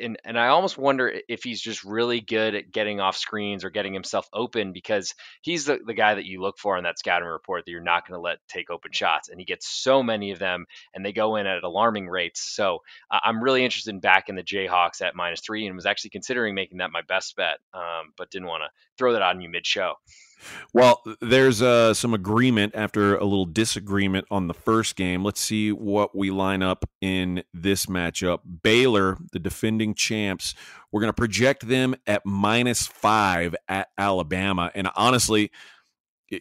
and 0.00 0.16
and 0.24 0.38
I 0.38 0.48
almost 0.48 0.78
wonder 0.78 1.20
if 1.28 1.42
he's 1.42 1.60
just 1.60 1.84
really 1.84 2.20
good 2.20 2.54
at 2.54 2.72
getting 2.72 3.00
off 3.00 3.16
screens 3.16 3.64
or 3.64 3.70
getting 3.70 3.92
himself 3.92 4.28
open 4.32 4.72
because 4.72 5.14
he's 5.42 5.64
the, 5.64 5.78
the 5.84 5.94
guy 5.94 6.14
that 6.14 6.24
you 6.24 6.40
look 6.40 6.58
for 6.58 6.76
in 6.76 6.84
that 6.84 6.98
scouting 6.98 7.28
report 7.28 7.64
that 7.64 7.70
you're 7.70 7.80
not 7.80 8.06
going 8.06 8.18
to 8.18 8.22
let 8.22 8.38
take 8.48 8.70
open 8.70 8.92
shots. 8.92 9.28
And 9.28 9.38
he 9.38 9.44
gets 9.44 9.68
so 9.68 10.02
many 10.02 10.30
of 10.32 10.38
them 10.38 10.66
and 10.94 11.04
they 11.04 11.12
go 11.12 11.36
in 11.36 11.46
at 11.46 11.64
alarming 11.64 12.08
rates. 12.08 12.40
So 12.54 12.78
uh, 13.10 13.20
I'm 13.22 13.42
really 13.42 13.64
interested 13.64 13.90
in 13.90 14.00
backing 14.00 14.36
the 14.36 14.42
Jayhawks 14.42 15.02
at 15.02 15.14
minus 15.14 15.40
three 15.40 15.66
and 15.66 15.76
was 15.76 15.86
actually 15.86 16.10
considering 16.10 16.54
making 16.54 16.78
that 16.78 16.92
my 16.92 17.02
best 17.06 17.36
bet, 17.36 17.58
um, 17.72 18.12
but 18.16 18.30
didn't 18.30 18.48
want 18.48 18.62
to 18.62 18.70
throw 18.98 19.12
that 19.12 19.22
on 19.22 19.40
you 19.40 19.48
mid 19.48 19.66
show. 19.66 19.94
Well, 20.72 21.02
there's 21.20 21.62
uh, 21.62 21.94
some 21.94 22.14
agreement 22.14 22.74
after 22.74 23.16
a 23.16 23.24
little 23.24 23.46
disagreement 23.46 24.26
on 24.30 24.48
the 24.48 24.54
first 24.54 24.96
game. 24.96 25.24
Let's 25.24 25.40
see 25.40 25.72
what 25.72 26.16
we 26.16 26.30
line 26.30 26.62
up 26.62 26.84
in 27.00 27.42
this 27.52 27.86
matchup. 27.86 28.40
Baylor, 28.62 29.18
the 29.32 29.38
defending 29.38 29.94
champs, 29.94 30.54
we're 30.90 31.00
going 31.00 31.08
to 31.08 31.14
project 31.14 31.66
them 31.66 31.94
at 32.06 32.24
minus 32.24 32.86
five 32.86 33.54
at 33.68 33.88
Alabama. 33.98 34.70
And 34.74 34.88
honestly, 34.96 35.50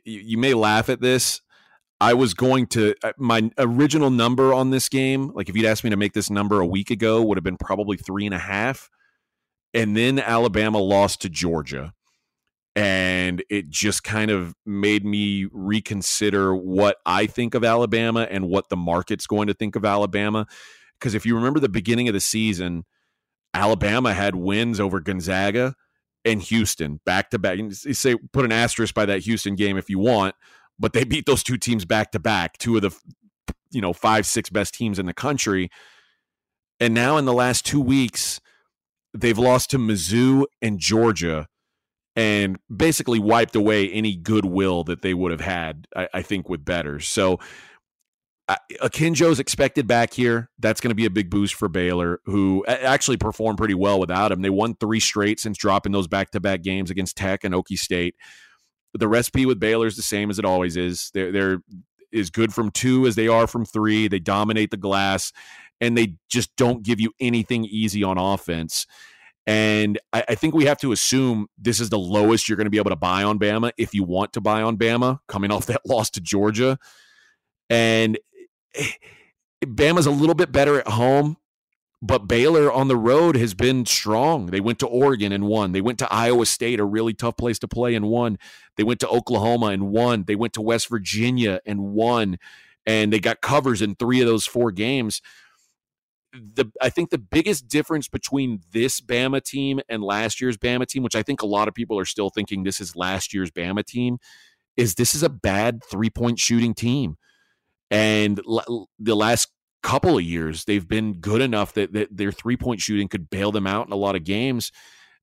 you 0.03 0.37
may 0.37 0.53
laugh 0.53 0.89
at 0.89 1.01
this. 1.01 1.41
I 1.99 2.15
was 2.15 2.33
going 2.33 2.67
to, 2.67 2.95
uh, 3.03 3.13
my 3.17 3.49
original 3.57 4.09
number 4.09 4.53
on 4.53 4.71
this 4.71 4.89
game, 4.89 5.31
like 5.33 5.47
if 5.47 5.55
you'd 5.55 5.65
asked 5.65 5.83
me 5.83 5.89
to 5.89 5.95
make 5.97 6.13
this 6.13 6.29
number 6.29 6.59
a 6.59 6.65
week 6.65 6.91
ago, 6.91 7.21
would 7.21 7.37
have 7.37 7.43
been 7.43 7.57
probably 7.57 7.97
three 7.97 8.25
and 8.25 8.35
a 8.35 8.39
half. 8.39 8.89
And 9.73 9.95
then 9.95 10.19
Alabama 10.19 10.79
lost 10.79 11.21
to 11.21 11.29
Georgia 11.29 11.93
and 12.75 13.43
it 13.49 13.69
just 13.69 14.03
kind 14.03 14.31
of 14.31 14.55
made 14.65 15.05
me 15.05 15.47
reconsider 15.51 16.55
what 16.55 16.97
I 17.05 17.27
think 17.27 17.53
of 17.53 17.63
Alabama 17.63 18.27
and 18.29 18.49
what 18.49 18.69
the 18.69 18.77
market's 18.77 19.27
going 19.27 19.47
to 19.47 19.53
think 19.53 19.75
of 19.75 19.85
Alabama. 19.85 20.47
Because 20.99 21.13
if 21.13 21.25
you 21.25 21.35
remember 21.35 21.59
the 21.59 21.69
beginning 21.69 22.07
of 22.07 22.13
the 22.13 22.19
season, 22.19 22.85
Alabama 23.53 24.13
had 24.13 24.35
wins 24.35 24.79
over 24.79 24.99
Gonzaga 24.99 25.75
and 26.25 26.41
Houston 26.41 26.99
back 27.05 27.29
to 27.31 27.39
back. 27.39 27.57
You 27.57 27.71
say 27.71 28.15
put 28.31 28.45
an 28.45 28.51
asterisk 28.51 28.95
by 28.95 29.05
that 29.05 29.19
Houston 29.19 29.55
game 29.55 29.77
if 29.77 29.89
you 29.89 29.99
want, 29.99 30.35
but 30.79 30.93
they 30.93 31.03
beat 31.03 31.25
those 31.25 31.43
two 31.43 31.57
teams 31.57 31.85
back 31.85 32.11
to 32.13 32.19
back, 32.19 32.57
two 32.57 32.75
of 32.75 32.81
the 32.81 32.91
you 33.69 33.81
know 33.81 33.93
five 33.93 34.25
six 34.25 34.49
best 34.49 34.73
teams 34.73 34.97
in 34.97 35.05
the 35.05 35.13
country. 35.13 35.69
And 36.79 36.93
now 36.93 37.17
in 37.17 37.25
the 37.25 37.33
last 37.33 37.65
two 37.65 37.81
weeks, 37.81 38.41
they've 39.13 39.37
lost 39.37 39.69
to 39.71 39.77
Mizzou 39.77 40.45
and 40.61 40.79
Georgia 40.79 41.47
and 42.15 42.57
basically 42.75 43.19
wiped 43.19 43.55
away 43.55 43.89
any 43.91 44.15
goodwill 44.15 44.83
that 44.83 45.01
they 45.01 45.13
would 45.13 45.31
have 45.31 45.41
had, 45.41 45.87
I, 45.95 46.07
I 46.13 46.21
think, 46.21 46.49
with 46.49 46.63
betters. 46.63 47.07
So 47.07 47.39
uh, 48.47 48.57
Akinjo's 48.81 49.39
expected 49.39 49.87
back 49.87 50.13
here. 50.13 50.49
That's 50.59 50.81
going 50.81 50.89
to 50.89 50.95
be 50.95 51.05
a 51.05 51.09
big 51.09 51.29
boost 51.29 51.55
for 51.55 51.69
Baylor, 51.69 52.19
who 52.25 52.65
actually 52.67 53.17
performed 53.17 53.57
pretty 53.57 53.73
well 53.73 53.99
without 53.99 54.31
him. 54.31 54.41
They 54.41 54.49
won 54.49 54.75
three 54.75 54.99
straight 54.99 55.39
since 55.39 55.57
dropping 55.57 55.91
those 55.91 56.07
back 56.07 56.31
to 56.31 56.39
back 56.39 56.61
games 56.61 56.91
against 56.91 57.15
Tech 57.15 57.43
and 57.43 57.55
Okie 57.55 57.79
State. 57.79 58.15
The 58.93 59.07
recipe 59.07 59.45
with 59.45 59.59
Baylor 59.59 59.87
is 59.87 59.95
the 59.95 60.03
same 60.03 60.29
as 60.29 60.37
it 60.37 60.45
always 60.45 60.77
is. 60.77 61.09
They're, 61.13 61.31
they're 61.31 61.59
as 62.13 62.29
good 62.29 62.53
from 62.53 62.69
two 62.69 63.07
as 63.07 63.15
they 63.15 63.27
are 63.27 63.47
from 63.47 63.65
three. 63.65 64.07
They 64.07 64.19
dominate 64.19 64.69
the 64.69 64.77
glass, 64.77 65.31
and 65.81 65.97
they 65.97 66.15
just 66.29 66.55
don't 66.57 66.83
give 66.83 66.99
you 66.99 67.11
anything 67.19 67.65
easy 67.65 68.03
on 68.03 68.19
offense. 68.19 68.85
And 69.45 69.99
I, 70.13 70.23
I, 70.29 70.35
think 70.35 70.53
we 70.53 70.65
have 70.65 70.77
to 70.79 70.93
assume 70.93 71.47
this 71.57 71.81
is 71.81 71.89
the 71.89 71.99
lowest 71.99 72.47
you're 72.47 72.55
going 72.55 72.65
to 72.65 72.71
be 72.71 72.77
able 72.77 72.91
to 72.91 72.95
buy 72.95 73.23
on 73.23 73.39
Bama 73.39 73.71
if 73.77 73.93
you 73.93 74.03
want 74.03 74.31
to 74.33 74.41
buy 74.41 74.61
on 74.61 74.77
Bama 74.77 75.19
coming 75.27 75.51
off 75.51 75.65
that 75.67 75.81
loss 75.85 76.09
to 76.11 76.21
Georgia. 76.21 76.77
And 77.69 78.17
eh, 78.75 78.91
Bama's 79.65 80.05
a 80.05 80.11
little 80.11 80.35
bit 80.35 80.51
better 80.51 80.79
at 80.79 80.87
home, 80.87 81.37
but 82.01 82.27
Baylor 82.27 82.71
on 82.71 82.87
the 82.87 82.95
road 82.95 83.35
has 83.35 83.53
been 83.53 83.85
strong. 83.85 84.47
They 84.47 84.61
went 84.61 84.79
to 84.79 84.87
Oregon 84.87 85.33
and 85.33 85.45
won. 85.45 85.73
They 85.73 85.81
went 85.81 85.99
to 85.99 86.11
Iowa 86.11 86.45
State, 86.45 86.79
a 86.79 86.85
really 86.85 87.13
tough 87.13 87.35
place 87.35 87.59
to 87.59 87.67
play, 87.67 87.95
and 87.95 88.07
won. 88.07 88.37
They 88.77 88.83
went 88.83 89.01
to 89.01 89.09
Oklahoma 89.09 89.67
and 89.67 89.89
won. 89.89 90.23
They 90.25 90.35
went 90.35 90.53
to 90.53 90.61
West 90.61 90.89
Virginia 90.89 91.59
and 91.65 91.81
won. 91.81 92.37
And 92.85 93.11
they 93.11 93.19
got 93.19 93.41
covers 93.41 93.81
in 93.81 93.95
three 93.95 94.19
of 94.21 94.27
those 94.27 94.45
four 94.45 94.71
games 94.71 95.21
the 96.33 96.65
I 96.81 96.89
think 96.89 97.09
the 97.09 97.17
biggest 97.17 97.67
difference 97.67 98.07
between 98.07 98.61
this 98.71 98.99
Bama 98.99 99.43
team 99.43 99.79
and 99.87 100.03
last 100.03 100.41
year's 100.41 100.57
Bama 100.57 100.87
team, 100.87 101.03
which 101.03 101.15
I 101.15 101.23
think 101.23 101.41
a 101.41 101.47
lot 101.47 101.67
of 101.67 101.73
people 101.73 101.99
are 101.99 102.05
still 102.05 102.29
thinking 102.29 102.63
this 102.63 102.81
is 102.81 102.95
last 102.95 103.33
year's 103.33 103.51
Bama 103.51 103.85
team, 103.85 104.17
is 104.75 104.95
this 104.95 105.13
is 105.13 105.23
a 105.23 105.29
bad 105.29 105.83
three 105.83 106.09
point 106.09 106.39
shooting 106.39 106.73
team. 106.73 107.17
And 107.91 108.41
l- 108.47 108.89
the 108.97 109.15
last 109.15 109.49
couple 109.83 110.17
of 110.17 110.23
years, 110.23 110.65
they've 110.65 110.87
been 110.87 111.13
good 111.13 111.41
enough 111.41 111.73
that, 111.73 111.93
that 111.93 112.15
their 112.15 112.31
three 112.31 112.57
point 112.57 112.81
shooting 112.81 113.07
could 113.07 113.29
bail 113.29 113.51
them 113.51 113.67
out 113.67 113.85
in 113.85 113.93
a 113.93 113.97
lot 113.97 114.15
of 114.15 114.23
games. 114.23 114.71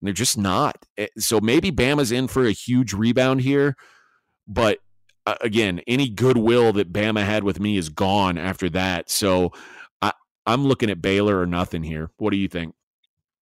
And 0.01 0.07
they're 0.07 0.15
just 0.15 0.39
not. 0.39 0.77
Eh, 0.97 1.09
so 1.19 1.41
maybe 1.41 1.73
Bama's 1.73 2.13
in 2.13 2.29
for 2.29 2.47
a 2.47 2.53
huge 2.53 2.93
rebound 2.93 3.41
here. 3.41 3.77
But 4.47 4.79
uh, 5.27 5.35
again, 5.41 5.81
any 5.87 6.09
goodwill 6.09 6.73
that 6.75 6.93
Bama 6.93 7.25
had 7.25 7.43
with 7.43 7.59
me 7.59 7.77
is 7.77 7.89
gone 7.89 8.39
after 8.39 8.71
that. 8.71 9.11
So 9.11 9.53
I'm 10.51 10.67
looking 10.67 10.91
at 10.91 11.01
Baylor 11.01 11.41
or 11.41 11.47
nothing 11.47 11.83
here. 11.83 12.11
What 12.19 12.31
do 12.31 12.37
you 12.37 12.49
think? 12.49 12.75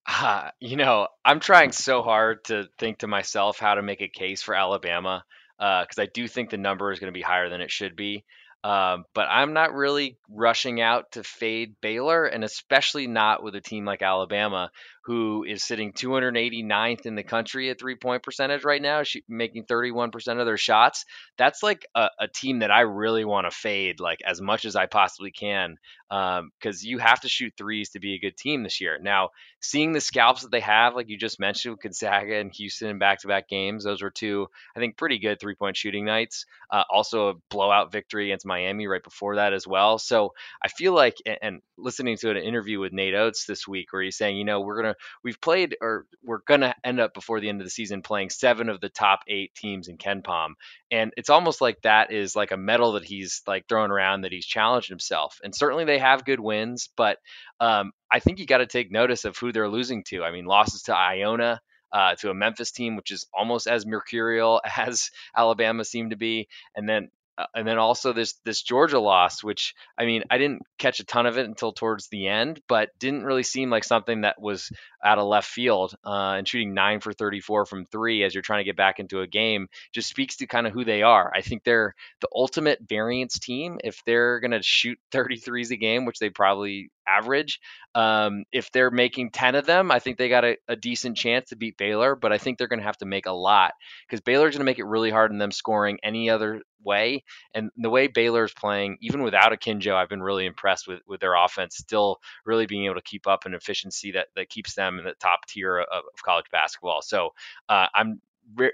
Uh, 0.06 0.50
you 0.60 0.76
know, 0.76 1.08
I'm 1.24 1.40
trying 1.40 1.72
so 1.72 2.02
hard 2.02 2.44
to 2.44 2.68
think 2.78 2.98
to 2.98 3.06
myself 3.06 3.58
how 3.58 3.74
to 3.74 3.82
make 3.82 4.00
a 4.00 4.08
case 4.08 4.42
for 4.42 4.54
Alabama 4.54 5.24
because 5.58 5.98
uh, 5.98 6.02
I 6.02 6.06
do 6.06 6.28
think 6.28 6.50
the 6.50 6.56
number 6.56 6.92
is 6.92 7.00
going 7.00 7.12
to 7.12 7.18
be 7.18 7.22
higher 7.22 7.48
than 7.48 7.60
it 7.60 7.70
should 7.70 7.96
be. 7.96 8.24
Um, 8.64 9.04
but 9.14 9.28
I'm 9.30 9.52
not 9.52 9.72
really 9.72 10.18
rushing 10.28 10.80
out 10.80 11.12
to 11.12 11.22
fade 11.22 11.76
Baylor, 11.80 12.26
and 12.26 12.42
especially 12.42 13.06
not 13.06 13.42
with 13.42 13.54
a 13.54 13.60
team 13.60 13.84
like 13.84 14.02
Alabama, 14.02 14.72
who 15.04 15.44
is 15.44 15.62
sitting 15.62 15.92
289th 15.92 17.06
in 17.06 17.14
the 17.14 17.22
country 17.22 17.70
at 17.70 17.78
three 17.78 17.94
point 17.94 18.24
percentage 18.24 18.64
right 18.64 18.82
now, 18.82 19.02
making 19.28 19.64
31% 19.64 20.40
of 20.40 20.46
their 20.46 20.56
shots. 20.56 21.04
That's 21.36 21.62
like 21.62 21.86
a, 21.94 22.08
a 22.18 22.28
team 22.28 22.58
that 22.60 22.72
I 22.72 22.80
really 22.80 23.24
want 23.24 23.46
to 23.48 23.56
fade 23.56 24.00
like 24.00 24.20
as 24.26 24.40
much 24.40 24.64
as 24.64 24.74
I 24.74 24.86
possibly 24.86 25.30
can 25.30 25.76
because 26.08 26.38
um, 26.38 26.50
you 26.82 26.98
have 26.98 27.20
to 27.20 27.28
shoot 27.28 27.52
threes 27.56 27.90
to 27.90 28.00
be 28.00 28.14
a 28.14 28.18
good 28.18 28.36
team 28.36 28.62
this 28.62 28.80
year. 28.80 28.98
Now, 29.00 29.30
seeing 29.60 29.92
the 29.92 30.00
scalps 30.00 30.42
that 30.42 30.50
they 30.50 30.60
have, 30.60 30.94
like 30.94 31.08
you 31.08 31.18
just 31.18 31.40
mentioned 31.40 31.72
with 31.72 31.82
Gonzaga 31.82 32.36
and 32.36 32.52
Houston 32.54 32.88
in 32.88 32.98
back 32.98 33.20
to 33.20 33.28
back 33.28 33.48
games, 33.48 33.84
those 33.84 34.02
were 34.02 34.10
two, 34.10 34.48
I 34.74 34.80
think, 34.80 34.96
pretty 34.96 35.18
good 35.18 35.38
three 35.38 35.54
point 35.54 35.76
shooting 35.76 36.04
nights. 36.04 36.46
Uh, 36.70 36.84
also, 36.90 37.28
a 37.28 37.34
blowout 37.50 37.92
victory 37.92 38.26
against 38.26 38.46
Miami 38.46 38.86
right 38.86 39.02
before 39.02 39.36
that 39.36 39.52
as 39.52 39.66
well. 39.66 39.98
So 39.98 40.34
I 40.62 40.68
feel 40.68 40.94
like, 40.94 41.16
and, 41.26 41.38
and 41.42 41.62
listening 41.76 42.16
to 42.18 42.30
an 42.30 42.36
interview 42.36 42.80
with 42.80 42.92
Nate 42.92 43.14
Oats 43.14 43.46
this 43.46 43.66
week 43.66 43.92
where 43.92 44.02
he's 44.02 44.16
saying, 44.16 44.36
you 44.36 44.44
know, 44.44 44.60
we're 44.60 44.82
going 44.82 44.94
to, 44.94 45.00
we've 45.22 45.40
played 45.40 45.76
or 45.80 46.06
we're 46.24 46.40
going 46.46 46.60
to 46.60 46.74
end 46.84 47.00
up 47.00 47.14
before 47.14 47.40
the 47.40 47.48
end 47.48 47.60
of 47.60 47.66
the 47.66 47.70
season 47.70 48.02
playing 48.02 48.30
seven 48.30 48.68
of 48.68 48.80
the 48.80 48.88
top 48.88 49.20
eight 49.28 49.54
teams 49.54 49.88
in 49.88 49.98
KenPom. 49.98 50.54
And 50.90 51.12
it's 51.16 51.30
almost 51.30 51.60
like 51.60 51.82
that 51.82 52.12
is 52.12 52.34
like 52.34 52.50
a 52.50 52.56
medal 52.56 52.92
that 52.92 53.04
he's 53.04 53.42
like 53.46 53.66
throwing 53.68 53.90
around 53.90 54.22
that 54.22 54.32
he's 54.32 54.46
challenged 54.46 54.88
himself. 54.88 55.40
And 55.42 55.54
certainly 55.54 55.84
they 55.84 55.97
have 55.98 56.24
good 56.24 56.40
wins, 56.40 56.88
but 56.96 57.18
um, 57.60 57.92
I 58.10 58.20
think 58.20 58.38
you 58.38 58.46
got 58.46 58.58
to 58.58 58.66
take 58.66 58.90
notice 58.90 59.24
of 59.24 59.36
who 59.36 59.52
they're 59.52 59.68
losing 59.68 60.04
to. 60.08 60.24
I 60.24 60.30
mean, 60.30 60.44
losses 60.44 60.82
to 60.84 60.96
Iona, 60.96 61.60
uh, 61.92 62.14
to 62.16 62.30
a 62.30 62.34
Memphis 62.34 62.70
team, 62.72 62.96
which 62.96 63.10
is 63.10 63.26
almost 63.32 63.66
as 63.66 63.86
mercurial 63.86 64.60
as 64.76 65.10
Alabama 65.36 65.84
seemed 65.84 66.10
to 66.10 66.16
be, 66.16 66.48
and 66.74 66.88
then 66.88 67.10
and 67.54 67.66
then 67.66 67.78
also 67.78 68.12
this 68.12 68.34
this 68.44 68.62
Georgia 68.62 68.98
loss, 68.98 69.42
which 69.44 69.74
I 69.96 70.04
mean 70.06 70.24
I 70.30 70.38
didn't 70.38 70.62
catch 70.78 71.00
a 71.00 71.04
ton 71.04 71.26
of 71.26 71.38
it 71.38 71.46
until 71.46 71.72
towards 71.72 72.08
the 72.08 72.28
end, 72.28 72.60
but 72.68 72.90
didn't 72.98 73.24
really 73.24 73.42
seem 73.42 73.70
like 73.70 73.84
something 73.84 74.22
that 74.22 74.40
was 74.40 74.70
out 75.04 75.18
of 75.18 75.26
left 75.26 75.48
field. 75.48 75.94
Uh, 76.04 76.34
and 76.38 76.48
shooting 76.48 76.74
nine 76.74 77.00
for 77.00 77.12
34 77.12 77.66
from 77.66 77.86
three 77.86 78.24
as 78.24 78.34
you're 78.34 78.42
trying 78.42 78.60
to 78.60 78.64
get 78.64 78.76
back 78.76 78.98
into 78.98 79.20
a 79.20 79.26
game 79.26 79.68
just 79.92 80.08
speaks 80.08 80.36
to 80.36 80.46
kind 80.46 80.66
of 80.66 80.72
who 80.72 80.84
they 80.84 81.02
are. 81.02 81.32
I 81.34 81.42
think 81.42 81.64
they're 81.64 81.94
the 82.20 82.28
ultimate 82.34 82.80
variance 82.88 83.38
team. 83.38 83.78
If 83.84 84.02
they're 84.04 84.40
going 84.40 84.50
to 84.52 84.62
shoot 84.62 84.98
33s 85.12 85.70
a 85.70 85.76
game, 85.76 86.04
which 86.04 86.18
they 86.18 86.30
probably 86.30 86.90
average, 87.08 87.60
um, 87.94 88.44
if 88.52 88.70
they're 88.72 88.90
making 88.90 89.30
10 89.30 89.54
of 89.54 89.66
them, 89.66 89.90
I 89.90 89.98
think 89.98 90.18
they 90.18 90.28
got 90.28 90.44
a, 90.44 90.56
a 90.68 90.76
decent 90.76 91.16
chance 91.16 91.48
to 91.48 91.56
beat 91.56 91.76
Baylor, 91.76 92.14
but 92.14 92.32
I 92.32 92.38
think 92.38 92.58
they're 92.58 92.68
going 92.68 92.80
to 92.80 92.86
have 92.86 92.98
to 92.98 93.06
make 93.06 93.26
a 93.26 93.32
lot 93.32 93.72
because 94.06 94.20
Baylor's 94.20 94.54
going 94.54 94.60
to 94.60 94.64
make 94.64 94.78
it 94.78 94.84
really 94.84 95.10
hard 95.10 95.32
in 95.32 95.38
them 95.38 95.50
scoring 95.50 95.98
any 96.02 96.30
other 96.30 96.62
way. 96.84 97.24
And 97.54 97.70
the 97.76 97.90
way 97.90 98.06
Baylor's 98.06 98.52
playing, 98.52 98.98
even 99.00 99.22
without 99.22 99.52
Akinjo, 99.52 99.94
I've 99.94 100.08
been 100.08 100.22
really 100.22 100.46
impressed 100.46 100.86
with, 100.86 101.00
with 101.06 101.20
their 101.20 101.34
offense, 101.34 101.76
still 101.76 102.18
really 102.44 102.66
being 102.66 102.84
able 102.84 102.96
to 102.96 103.02
keep 103.02 103.26
up 103.26 103.46
an 103.46 103.54
efficiency 103.54 104.12
that, 104.12 104.28
that 104.36 104.48
keeps 104.48 104.74
them 104.74 104.98
in 104.98 105.04
the 105.04 105.14
top 105.20 105.46
tier 105.46 105.78
of, 105.78 105.86
of 105.90 106.22
college 106.22 106.46
basketball. 106.52 107.02
So 107.02 107.30
uh, 107.68 107.86
I'm 107.94 108.20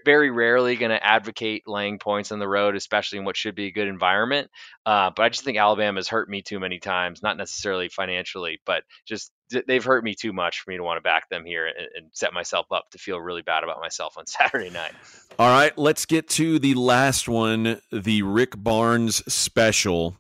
very 0.04 0.30
rarely 0.30 0.76
going 0.76 0.90
to 0.90 1.04
advocate 1.04 1.66
laying 1.66 1.98
points 1.98 2.30
on 2.32 2.38
the 2.38 2.48
road, 2.48 2.76
especially 2.76 3.18
in 3.18 3.24
what 3.24 3.36
should 3.36 3.54
be 3.54 3.66
a 3.66 3.72
good 3.72 3.88
environment. 3.88 4.50
Uh, 4.86 5.10
but 5.14 5.24
I 5.24 5.28
just 5.28 5.44
think 5.44 5.58
Alabama 5.58 5.98
has 5.98 6.08
hurt 6.08 6.28
me 6.28 6.42
too 6.42 6.60
many 6.60 6.78
times, 6.78 7.22
not 7.22 7.36
necessarily 7.36 7.88
financially, 7.88 8.60
but 8.64 8.84
just 9.06 9.32
they've 9.66 9.84
hurt 9.84 10.04
me 10.04 10.14
too 10.14 10.32
much 10.32 10.60
for 10.60 10.70
me 10.70 10.76
to 10.76 10.82
want 10.82 10.96
to 10.96 11.02
back 11.02 11.28
them 11.28 11.44
here 11.44 11.66
and, 11.66 11.88
and 11.96 12.10
set 12.12 12.32
myself 12.32 12.66
up 12.70 12.90
to 12.90 12.98
feel 12.98 13.20
really 13.20 13.42
bad 13.42 13.64
about 13.64 13.80
myself 13.80 14.16
on 14.16 14.26
Saturday 14.28 14.70
night. 14.70 14.92
All 15.38 15.48
right, 15.48 15.76
let's 15.76 16.06
get 16.06 16.28
to 16.30 16.58
the 16.58 16.74
last 16.74 17.28
one, 17.28 17.80
the 17.90 18.22
Rick 18.22 18.54
Barnes 18.56 19.22
special. 19.32 20.16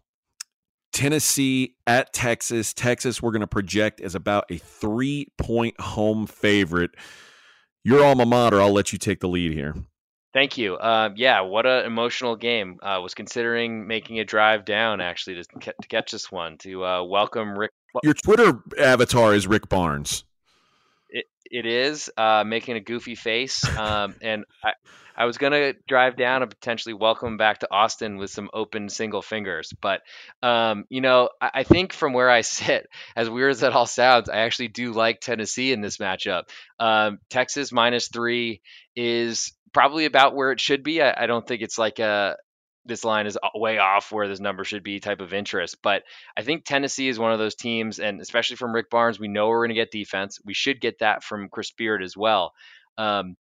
Tennessee 0.92 1.74
at 1.88 2.12
Texas. 2.12 2.72
Texas, 2.72 3.20
we're 3.20 3.32
going 3.32 3.40
to 3.40 3.48
project 3.48 4.00
as 4.00 4.14
about 4.14 4.44
a 4.50 4.58
three 4.58 5.26
point 5.38 5.78
home 5.80 6.26
favorite. 6.26 6.92
Your 7.84 8.02
alma 8.02 8.24
mater, 8.24 8.62
I'll 8.62 8.72
let 8.72 8.92
you 8.94 8.98
take 8.98 9.20
the 9.20 9.28
lead 9.28 9.52
here. 9.52 9.74
Thank 10.32 10.56
you. 10.56 10.74
Uh, 10.74 11.10
yeah, 11.14 11.42
what 11.42 11.66
an 11.66 11.84
emotional 11.84 12.34
game. 12.34 12.78
I 12.82 12.96
uh, 12.96 13.00
was 13.02 13.14
considering 13.14 13.86
making 13.86 14.18
a 14.18 14.24
drive 14.24 14.64
down 14.64 15.02
actually 15.02 15.42
to, 15.42 15.74
to 15.82 15.88
catch 15.88 16.10
this 16.10 16.32
one 16.32 16.56
to 16.58 16.84
uh, 16.84 17.04
welcome 17.04 17.56
Rick. 17.56 17.70
Your 18.02 18.14
Twitter 18.14 18.58
avatar 18.78 19.34
is 19.34 19.46
Rick 19.46 19.68
Barnes. 19.68 20.24
It, 21.10 21.26
it 21.44 21.66
is 21.66 22.10
uh, 22.16 22.42
making 22.44 22.76
a 22.76 22.80
goofy 22.80 23.14
face, 23.14 23.62
um, 23.78 24.16
and 24.22 24.44
I, 24.64 24.72
I 25.16 25.26
was 25.26 25.38
gonna 25.38 25.74
drive 25.86 26.16
down 26.16 26.42
and 26.42 26.50
potentially 26.50 26.94
welcome 26.94 27.36
back 27.36 27.60
to 27.60 27.68
Austin 27.70 28.16
with 28.16 28.30
some 28.30 28.50
open 28.52 28.88
single 28.88 29.22
fingers, 29.22 29.72
but 29.80 30.02
um, 30.42 30.84
you 30.88 31.00
know, 31.00 31.30
I, 31.40 31.50
I, 31.54 31.62
think 31.62 31.92
from 31.92 32.12
where 32.12 32.30
I 32.30 32.40
sit, 32.42 32.88
as 33.16 33.30
weird 33.30 33.52
as 33.52 33.60
that 33.60 33.72
all 33.72 33.86
sounds, 33.86 34.28
I 34.28 34.38
actually 34.38 34.68
do 34.68 34.92
like 34.92 35.20
Tennessee 35.20 35.72
in 35.72 35.80
this 35.80 35.98
matchup. 35.98 36.44
Um, 36.78 37.18
Texas 37.30 37.72
minus 37.72 38.08
three 38.08 38.60
is 38.96 39.52
probably 39.72 40.06
about 40.06 40.34
where 40.34 40.52
it 40.52 40.60
should 40.60 40.82
be. 40.82 41.02
I, 41.02 41.24
I 41.24 41.26
don't 41.26 41.46
think 41.46 41.62
it's 41.62 41.78
like 41.78 41.98
a 41.98 42.36
this 42.86 43.04
line 43.04 43.26
is 43.26 43.38
way 43.54 43.78
off 43.78 44.12
where 44.12 44.28
this 44.28 44.40
number 44.40 44.64
should 44.64 44.82
be 44.82 45.00
type 45.00 45.20
of 45.20 45.32
interest. 45.32 45.78
But 45.82 46.02
I 46.36 46.42
think 46.42 46.64
Tennessee 46.64 47.08
is 47.08 47.18
one 47.18 47.32
of 47.32 47.38
those 47.38 47.54
teams, 47.54 47.98
and 47.98 48.20
especially 48.20 48.56
from 48.56 48.74
Rick 48.74 48.90
Barnes, 48.90 49.18
we 49.18 49.28
know 49.28 49.48
we're 49.48 49.60
going 49.60 49.70
to 49.70 49.74
get 49.74 49.90
defense. 49.90 50.38
We 50.44 50.54
should 50.54 50.80
get 50.80 50.98
that 50.98 51.24
from 51.24 51.48
Chris 51.48 51.70
Beard 51.70 52.02
as 52.02 52.16
well. 52.16 52.52
Um, 52.98 53.36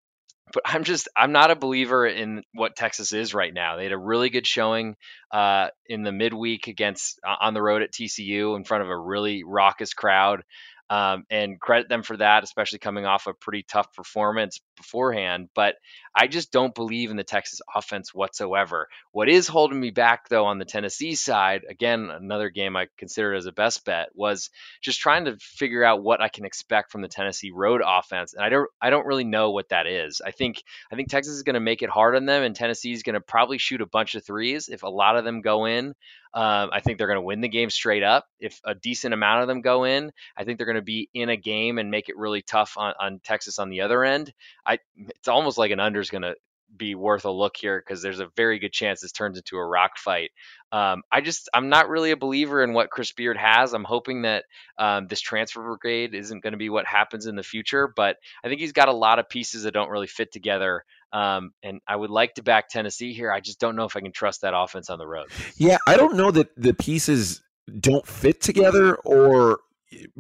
but 0.54 0.64
I'm 0.66 0.84
just 0.84 1.10
I'm 1.16 1.32
not 1.32 1.52
a 1.52 1.56
believer 1.56 2.06
in 2.06 2.44
what 2.54 2.76
Texas 2.76 3.12
is 3.12 3.34
right 3.34 3.54
now. 3.54 3.76
They 3.76 3.84
had 3.84 3.92
a 3.92 3.98
really 3.98 4.30
good 4.30 4.48
showing 4.48 4.96
uh, 5.32 5.68
in 5.88 6.04
the 6.04 6.12
midweek 6.12 6.68
against 6.68 7.20
uh, 7.28 7.36
on 7.42 7.54
the 7.54 7.62
road 7.62 7.82
at 7.82 7.92
TCU 7.92 8.56
in 8.56 8.64
front 8.64 8.84
of 8.84 8.90
a 8.90 8.98
really 8.98 9.44
raucous 9.44 9.94
crowd 9.94 10.44
um, 10.94 11.24
and 11.32 11.60
credit 11.60 11.90
them 11.90 12.04
for 12.04 12.16
that, 12.18 12.44
especially 12.44 12.78
coming 12.78 13.08
off 13.08 13.26
a 13.26 13.34
pretty 13.34 13.64
tough 13.64 13.92
performance 13.94 14.62
beforehand. 14.78 15.50
But 15.56 15.74
I 16.16 16.28
just 16.28 16.52
don't 16.52 16.76
believe 16.76 17.10
in 17.10 17.18
the 17.18 17.24
Texas 17.24 17.62
offense 17.76 18.14
whatsoever. 18.14 18.90
What 19.12 19.28
is 19.28 19.48
holding 19.48 19.80
me 19.80 19.90
back, 19.90 20.30
though, 20.30 20.46
on 20.46 20.60
the 20.60 20.66
Tennessee 20.66 21.16
side, 21.16 21.64
again, 21.68 22.12
another 22.12 22.52
game 22.52 22.76
I 22.76 22.90
considered 23.00 23.34
as 23.34 23.48
a 23.48 23.52
best 23.52 23.86
bet, 23.86 24.10
was 24.14 24.52
just 24.84 25.00
trying 25.00 25.26
to 25.26 25.36
figure 25.40 25.84
out 25.84 26.04
what 26.04 26.22
I 26.22 26.30
can 26.30 26.46
expect 26.46 26.92
from 26.92 27.02
the 27.02 27.08
Tennessee 27.08 27.50
road 27.50 27.82
offense, 27.84 28.36
and 28.36 28.46
I 28.46 28.50
don't, 28.50 28.70
I 28.80 28.92
don't 28.92 29.08
really 29.08 29.24
know 29.24 29.50
what 29.50 29.70
that 29.70 29.88
is. 29.88 30.22
I 30.24 30.30
think, 30.30 30.62
I 30.92 30.96
think 30.96 31.10
Texas 31.10 31.34
is 31.34 31.44
going 31.44 31.56
to 31.56 31.60
make 31.60 31.82
it 31.82 31.90
hard 31.90 32.16
on 32.16 32.28
them, 32.28 32.44
and 32.44 32.56
Tennessee 32.56 32.92
is 32.92 33.02
going 33.02 33.16
to 33.16 33.22
probably 33.22 33.58
shoot 33.58 33.82
a 33.82 33.88
bunch 33.88 34.14
of 34.14 34.24
threes. 34.24 34.70
If 34.70 34.84
a 34.84 34.90
lot 34.90 35.18
of 35.18 35.26
them 35.26 35.42
go 35.42 35.66
in, 35.66 35.96
um, 36.34 36.70
I 36.72 36.80
think 36.80 36.98
they're 36.98 37.08
going 37.08 37.18
to 37.18 37.22
win 37.22 37.42
the 37.42 37.50
game 37.50 37.70
straight 37.70 38.04
up. 38.04 38.26
If 38.40 38.60
a 38.66 38.74
decent 38.74 39.14
amount 39.14 39.42
of 39.42 39.48
them 39.48 39.62
go 39.62 39.84
in, 39.84 40.12
I 40.36 40.44
think 40.44 40.58
they're 40.58 40.66
going 40.66 40.76
to 40.76 40.82
be 40.82 41.10
in 41.14 41.30
a 41.30 41.38
game 41.38 41.78
and 41.78 41.92
make 41.92 42.10
it 42.10 42.18
really 42.18 42.42
tough 42.42 42.76
on, 42.78 42.94
on 43.00 43.20
Texas 43.24 43.60
on 43.60 43.70
the 43.70 43.82
other 43.82 44.04
end. 44.04 44.34
I 44.66 44.80
it's 44.96 45.28
almost 45.28 45.58
like 45.58 45.72
an 45.72 45.80
under 45.80 46.00
is 46.00 46.10
going 46.10 46.24
to 46.24 46.36
be 46.76 46.96
worth 46.96 47.26
a 47.26 47.32
look 47.32 47.56
here 47.56 47.80
because 47.80 48.02
there's 48.02 48.20
a 48.20 48.30
very 48.36 48.60
good 48.60 48.72
chance 48.72 49.02
this 49.02 49.12
turns 49.12 49.38
into 49.38 49.58
a 49.58 49.66
rock 49.66 49.98
fight. 49.98 50.32
Um, 50.72 51.04
I 51.12 51.22
just 51.22 51.50
I'm 51.54 51.70
not 51.70 51.90
really 51.90 52.12
a 52.12 52.18
believer 52.18 52.64
in 52.64 52.74
what 52.74 52.90
Chris 52.90 53.12
Beard 53.12 53.38
has. 53.38 53.74
I'm 53.74 53.84
hoping 53.84 54.24
that 54.24 54.46
um, 54.78 55.08
this 55.08 55.22
transfer 55.22 55.62
brigade 55.62 56.16
isn't 56.16 56.42
going 56.42 56.54
to 56.54 56.58
be 56.58 56.70
what 56.70 56.86
happens 56.86 57.28
in 57.28 57.36
the 57.36 57.44
future, 57.44 57.92
but 57.96 58.18
I 58.44 58.48
think 58.48 58.60
he's 58.60 58.72
got 58.72 58.90
a 58.90 58.94
lot 58.94 59.20
of 59.20 59.30
pieces 59.30 59.64
that 59.64 59.74
don't 59.74 59.90
really 59.90 60.08
fit 60.08 60.32
together. 60.32 60.84
Um, 61.14 61.52
and 61.62 61.80
I 61.88 61.96
would 61.96 62.10
like 62.10 62.34
to 62.36 62.44
back 62.44 62.70
Tennessee 62.70 63.14
here. 63.14 63.32
I 63.32 63.40
just 63.40 63.60
don't 63.60 63.76
know 63.76 63.86
if 63.86 63.96
I 63.96 64.02
can 64.02 64.12
trust 64.12 64.42
that 64.42 64.54
offense 64.56 64.90
on 64.90 64.98
the 64.98 65.08
road. 65.08 65.28
Yeah, 65.58 65.78
I 65.88 65.96
don't 65.96 66.16
know 66.16 66.32
that 66.32 66.50
the 66.58 66.74
pieces 66.74 67.44
don't 67.80 68.06
fit 68.06 68.42
together 68.42 68.96
or 68.96 69.60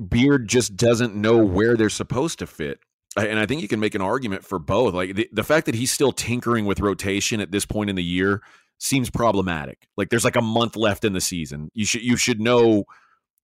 Beard 0.07 0.47
just 0.47 0.77
doesn't 0.77 1.15
know 1.15 1.37
where 1.37 1.75
they're 1.75 1.89
supposed 1.89 2.39
to 2.39 2.47
fit. 2.47 2.79
And 3.17 3.39
I 3.39 3.45
think 3.45 3.61
you 3.61 3.67
can 3.67 3.79
make 3.79 3.95
an 3.95 4.01
argument 4.01 4.43
for 4.43 4.59
both. 4.59 4.93
Like 4.93 5.15
the, 5.15 5.29
the 5.31 5.43
fact 5.43 5.65
that 5.65 5.75
he's 5.75 5.91
still 5.91 6.11
tinkering 6.11 6.65
with 6.65 6.79
rotation 6.79 7.39
at 7.39 7.51
this 7.51 7.65
point 7.65 7.89
in 7.89 7.95
the 7.95 8.03
year 8.03 8.41
seems 8.79 9.09
problematic. 9.09 9.87
Like 9.97 10.09
there's 10.09 10.25
like 10.25 10.35
a 10.35 10.41
month 10.41 10.75
left 10.75 11.05
in 11.05 11.13
the 11.13 11.21
season. 11.21 11.69
You 11.73 11.85
should 11.85 12.01
you 12.01 12.17
should 12.17 12.39
know 12.39 12.85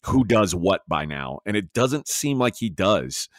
who 0.06 0.24
does 0.24 0.56
what 0.56 0.82
by 0.88 1.06
now, 1.06 1.40
and 1.46 1.56
it 1.56 1.74
doesn't 1.74 2.08
seem 2.08 2.40
like 2.40 2.56
he 2.58 2.70
does. 2.70 3.30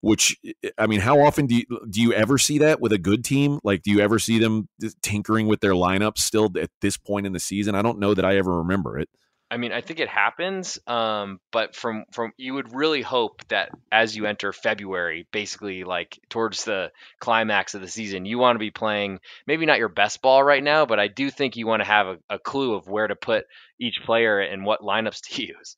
Which 0.00 0.36
I 0.78 0.86
mean, 0.86 1.00
how 1.00 1.20
often 1.20 1.46
do 1.46 1.56
you 1.56 1.64
do 1.90 2.00
you 2.00 2.12
ever 2.12 2.38
see 2.38 2.58
that 2.58 2.80
with 2.80 2.92
a 2.92 2.98
good 2.98 3.24
team? 3.24 3.58
Like, 3.64 3.82
do 3.82 3.90
you 3.90 4.00
ever 4.00 4.18
see 4.18 4.38
them 4.38 4.68
tinkering 5.02 5.48
with 5.48 5.60
their 5.60 5.72
lineups 5.72 6.18
still 6.18 6.50
at 6.60 6.70
this 6.80 6.96
point 6.96 7.26
in 7.26 7.32
the 7.32 7.40
season? 7.40 7.74
I 7.74 7.82
don't 7.82 7.98
know 7.98 8.14
that 8.14 8.24
I 8.24 8.36
ever 8.36 8.58
remember 8.58 8.98
it. 8.98 9.08
I 9.50 9.56
mean, 9.56 9.72
I 9.72 9.80
think 9.80 9.98
it 9.98 10.08
happens, 10.08 10.78
um, 10.86 11.40
but 11.52 11.74
from 11.74 12.04
from 12.12 12.32
you 12.36 12.54
would 12.54 12.74
really 12.74 13.00
hope 13.00 13.46
that 13.48 13.70
as 13.90 14.14
you 14.14 14.26
enter 14.26 14.52
February, 14.52 15.26
basically 15.32 15.84
like 15.84 16.18
towards 16.28 16.64
the 16.64 16.92
climax 17.18 17.74
of 17.74 17.80
the 17.80 17.88
season, 17.88 18.26
you 18.26 18.38
want 18.38 18.56
to 18.56 18.60
be 18.60 18.70
playing 18.70 19.20
maybe 19.46 19.64
not 19.64 19.78
your 19.78 19.88
best 19.88 20.20
ball 20.20 20.42
right 20.42 20.62
now, 20.62 20.84
but 20.84 21.00
I 21.00 21.08
do 21.08 21.30
think 21.30 21.56
you 21.56 21.66
want 21.66 21.80
to 21.80 21.88
have 21.88 22.06
a, 22.06 22.18
a 22.28 22.38
clue 22.38 22.74
of 22.74 22.88
where 22.88 23.06
to 23.06 23.16
put 23.16 23.46
each 23.80 24.02
player 24.04 24.38
and 24.38 24.66
what 24.66 24.82
lineups 24.82 25.22
to 25.28 25.42
use. 25.46 25.76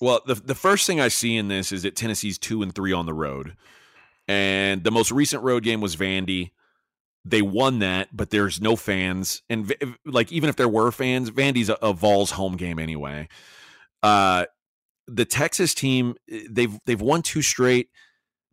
Well, 0.00 0.20
the 0.26 0.34
the 0.34 0.54
first 0.54 0.86
thing 0.86 1.00
I 1.00 1.08
see 1.08 1.36
in 1.36 1.48
this 1.48 1.72
is 1.72 1.82
that 1.82 1.96
Tennessee's 1.96 2.38
two 2.38 2.62
and 2.62 2.74
three 2.74 2.92
on 2.92 3.06
the 3.06 3.14
road, 3.14 3.56
and 4.26 4.82
the 4.82 4.90
most 4.90 5.12
recent 5.12 5.42
road 5.42 5.62
game 5.62 5.80
was 5.80 5.96
Vandy 5.96 6.50
they 7.24 7.42
won 7.42 7.80
that, 7.80 8.08
but 8.16 8.30
there's 8.30 8.60
no 8.60 8.76
fans, 8.76 9.42
and 9.50 9.72
like 10.06 10.32
even 10.32 10.48
if 10.48 10.56
there 10.56 10.68
were 10.68 10.90
fans, 10.90 11.30
Vandy's 11.30 11.68
a, 11.68 11.76
a 11.82 11.92
Vols 11.92 12.32
home 12.32 12.56
game 12.56 12.78
anyway. 12.78 13.28
Uh, 14.02 14.46
the 15.06 15.26
Texas 15.26 15.74
team 15.74 16.14
eh, 16.30 16.42
they've 16.48 16.78
they've 16.86 17.00
won 17.00 17.20
two 17.20 17.42
straight, 17.42 17.90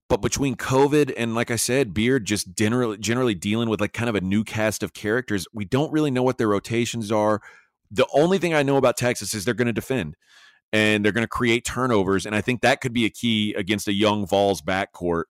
but 0.09 0.21
between 0.21 0.55
COVID 0.55 1.13
and 1.15 1.33
like 1.33 1.49
I 1.49 1.55
said, 1.55 1.93
Beard 1.93 2.25
just 2.25 2.55
generally 2.55 2.97
generally 2.97 3.35
dealing 3.35 3.69
with 3.69 3.79
like 3.79 3.93
kind 3.93 4.09
of 4.09 4.15
a 4.15 4.21
new 4.21 4.43
cast 4.43 4.83
of 4.83 4.93
characters, 4.93 5.47
we 5.53 5.63
don't 5.63 5.91
really 5.93 6.11
know 6.11 6.23
what 6.23 6.37
their 6.37 6.49
rotations 6.49 7.11
are. 7.11 7.41
The 7.89 8.07
only 8.13 8.37
thing 8.37 8.53
I 8.53 8.63
know 8.63 8.75
about 8.75 8.97
Texas 8.97 9.33
is 9.33 9.45
they're 9.45 9.53
going 9.53 9.67
to 9.67 9.73
defend 9.73 10.17
and 10.73 11.03
they're 11.03 11.11
going 11.11 11.23
to 11.23 11.27
create 11.27 11.65
turnovers, 11.65 12.25
and 12.25 12.35
I 12.35 12.41
think 12.41 12.61
that 12.61 12.81
could 12.81 12.93
be 12.93 13.05
a 13.05 13.09
key 13.09 13.53
against 13.53 13.87
a 13.87 13.93
young 13.93 14.25
Vols 14.27 14.61
backcourt 14.61 15.23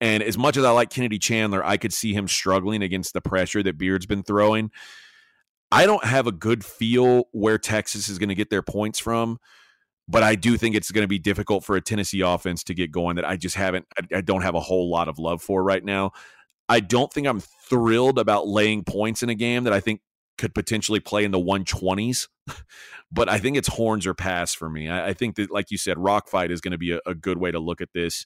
and 0.00 0.22
as 0.22 0.38
much 0.38 0.56
as 0.56 0.64
I 0.64 0.70
like 0.70 0.90
Kennedy 0.90 1.18
Chandler, 1.18 1.64
I 1.64 1.76
could 1.76 1.92
see 1.92 2.14
him 2.14 2.26
struggling 2.26 2.82
against 2.82 3.12
the 3.12 3.20
pressure 3.20 3.62
that 3.62 3.76
Beard's 3.76 4.06
been 4.06 4.22
throwing. 4.22 4.70
I 5.70 5.86
don't 5.86 6.04
have 6.04 6.26
a 6.26 6.32
good 6.32 6.64
feel 6.64 7.24
where 7.32 7.58
Texas 7.58 8.08
is 8.08 8.18
going 8.18 8.30
to 8.30 8.34
get 8.34 8.50
their 8.50 8.62
points 8.62 8.98
from, 8.98 9.38
but 10.08 10.22
I 10.22 10.34
do 10.34 10.56
think 10.56 10.74
it's 10.74 10.90
going 10.90 11.04
to 11.04 11.08
be 11.08 11.18
difficult 11.18 11.64
for 11.64 11.76
a 11.76 11.80
Tennessee 11.80 12.22
offense 12.22 12.64
to 12.64 12.74
get 12.74 12.90
going 12.90 13.16
that 13.16 13.28
I 13.28 13.36
just 13.36 13.56
haven't, 13.56 13.86
I, 13.96 14.18
I 14.18 14.20
don't 14.22 14.42
have 14.42 14.54
a 14.54 14.60
whole 14.60 14.90
lot 14.90 15.08
of 15.08 15.18
love 15.18 15.42
for 15.42 15.62
right 15.62 15.84
now. 15.84 16.12
I 16.68 16.80
don't 16.80 17.12
think 17.12 17.26
I'm 17.26 17.40
thrilled 17.40 18.18
about 18.18 18.48
laying 18.48 18.84
points 18.84 19.22
in 19.22 19.28
a 19.28 19.34
game 19.34 19.64
that 19.64 19.72
I 19.72 19.80
think 19.80 20.00
could 20.40 20.54
potentially 20.54 21.00
play 21.00 21.22
in 21.22 21.32
the 21.32 21.38
120s, 21.38 22.26
but 23.12 23.28
I 23.28 23.38
think 23.38 23.58
it's 23.58 23.68
horns 23.68 24.06
or 24.06 24.14
pass 24.14 24.54
for 24.54 24.70
me. 24.70 24.88
I, 24.88 25.08
I 25.08 25.12
think 25.12 25.36
that, 25.36 25.50
like 25.50 25.70
you 25.70 25.76
said, 25.76 25.98
rock 25.98 26.28
fight 26.30 26.50
is 26.50 26.62
going 26.62 26.72
to 26.72 26.78
be 26.78 26.92
a, 26.92 27.00
a 27.04 27.14
good 27.14 27.36
way 27.36 27.50
to 27.50 27.58
look 27.58 27.82
at 27.82 27.90
this. 27.92 28.24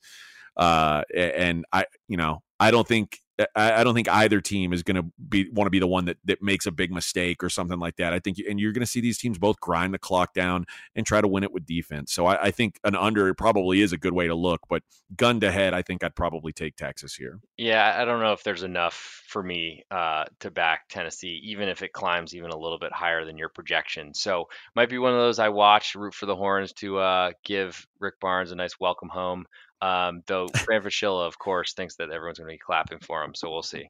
Uh, 0.57 1.03
and 1.13 1.65
I, 1.73 1.87
you 2.07 2.17
know, 2.17 2.45
I 2.61 2.71
don't 2.71 2.87
think 2.87 3.19
I, 3.57 3.83
don't 3.83 3.95
think 3.95 4.09
either 4.09 4.41
team 4.41 4.73
is 4.73 4.83
going 4.83 4.97
to 4.97 5.05
be 5.29 5.49
want 5.51 5.67
to 5.67 5.71
be 5.71 5.81
the 5.81 5.87
one 5.87 6.05
that 6.05 6.19
that 6.25 6.41
makes 6.41 6.67
a 6.67 6.71
big 6.71 6.93
mistake 6.93 7.43
or 7.43 7.49
something 7.49 7.81
like 7.81 7.97
that. 7.97 8.13
I 8.13 8.21
think, 8.21 8.39
and 8.49 8.61
you're 8.61 8.73
going 8.73 8.81
to 8.81 8.87
see 8.87 9.01
these 9.01 9.19
teams 9.19 9.39
both 9.39 9.59
grind 9.59 9.93
the 9.93 9.99
clock 9.99 10.35
down 10.35 10.67
and 10.95 11.05
try 11.05 11.21
to 11.21 11.27
win 11.27 11.43
it 11.43 11.53
with 11.53 11.67
defense. 11.67 12.13
So 12.13 12.27
I, 12.27 12.45
I, 12.45 12.51
think 12.53 12.79
an 12.85 12.95
under 12.95 13.33
probably 13.35 13.81
is 13.81 13.93
a 13.93 13.97
good 13.97 14.13
way 14.13 14.29
to 14.29 14.35
look, 14.35 14.61
but 14.69 14.83
gun 15.17 15.41
to 15.41 15.51
head, 15.51 15.75
I 15.75 15.83
think 15.83 16.05
I'd 16.05 16.15
probably 16.15 16.53
take 16.53 16.77
Texas 16.77 17.15
here. 17.15 17.41
Yeah, 17.57 17.97
I 17.99 18.05
don't 18.05 18.21
know 18.21 18.33
if 18.33 18.45
there's 18.45 18.63
enough 18.63 19.23
for 19.27 19.43
me 19.43 19.85
uh, 19.91 20.25
to 20.41 20.51
back 20.53 20.89
Tennessee, 20.89 21.41
even 21.45 21.69
if 21.69 21.83
it 21.83 21.93
climbs 21.93 22.37
even 22.37 22.51
a 22.51 22.59
little 22.59 22.79
bit 22.79 22.93
higher 22.93 23.25
than 23.25 23.37
your 23.37 23.49
projection. 23.49 24.15
So 24.15 24.49
might 24.77 24.91
be 24.91 24.99
one 24.99 25.13
of 25.13 25.19
those 25.19 25.41
I 25.41 25.49
watch, 25.49 25.97
root 25.97 26.15
for 26.15 26.27
the 26.27 26.37
horns 26.37 26.73
to 26.75 26.99
uh, 26.99 27.31
give 27.45 27.85
Rick 27.99 28.21
Barnes 28.21 28.53
a 28.53 28.55
nice 28.55 28.79
welcome 28.79 29.09
home. 29.09 29.47
Um, 29.81 30.23
though 30.27 30.49
Fran 30.57 30.83
Fraschilla, 30.83 31.27
of 31.27 31.39
course, 31.39 31.73
thinks 31.75 31.97
that 31.97 32.11
everyone's 32.11 32.39
going 32.39 32.49
to 32.49 32.55
be 32.55 32.59
clapping 32.59 32.99
for 33.01 33.23
him. 33.23 33.35
So 33.35 33.51
we'll 33.51 33.63
see. 33.63 33.89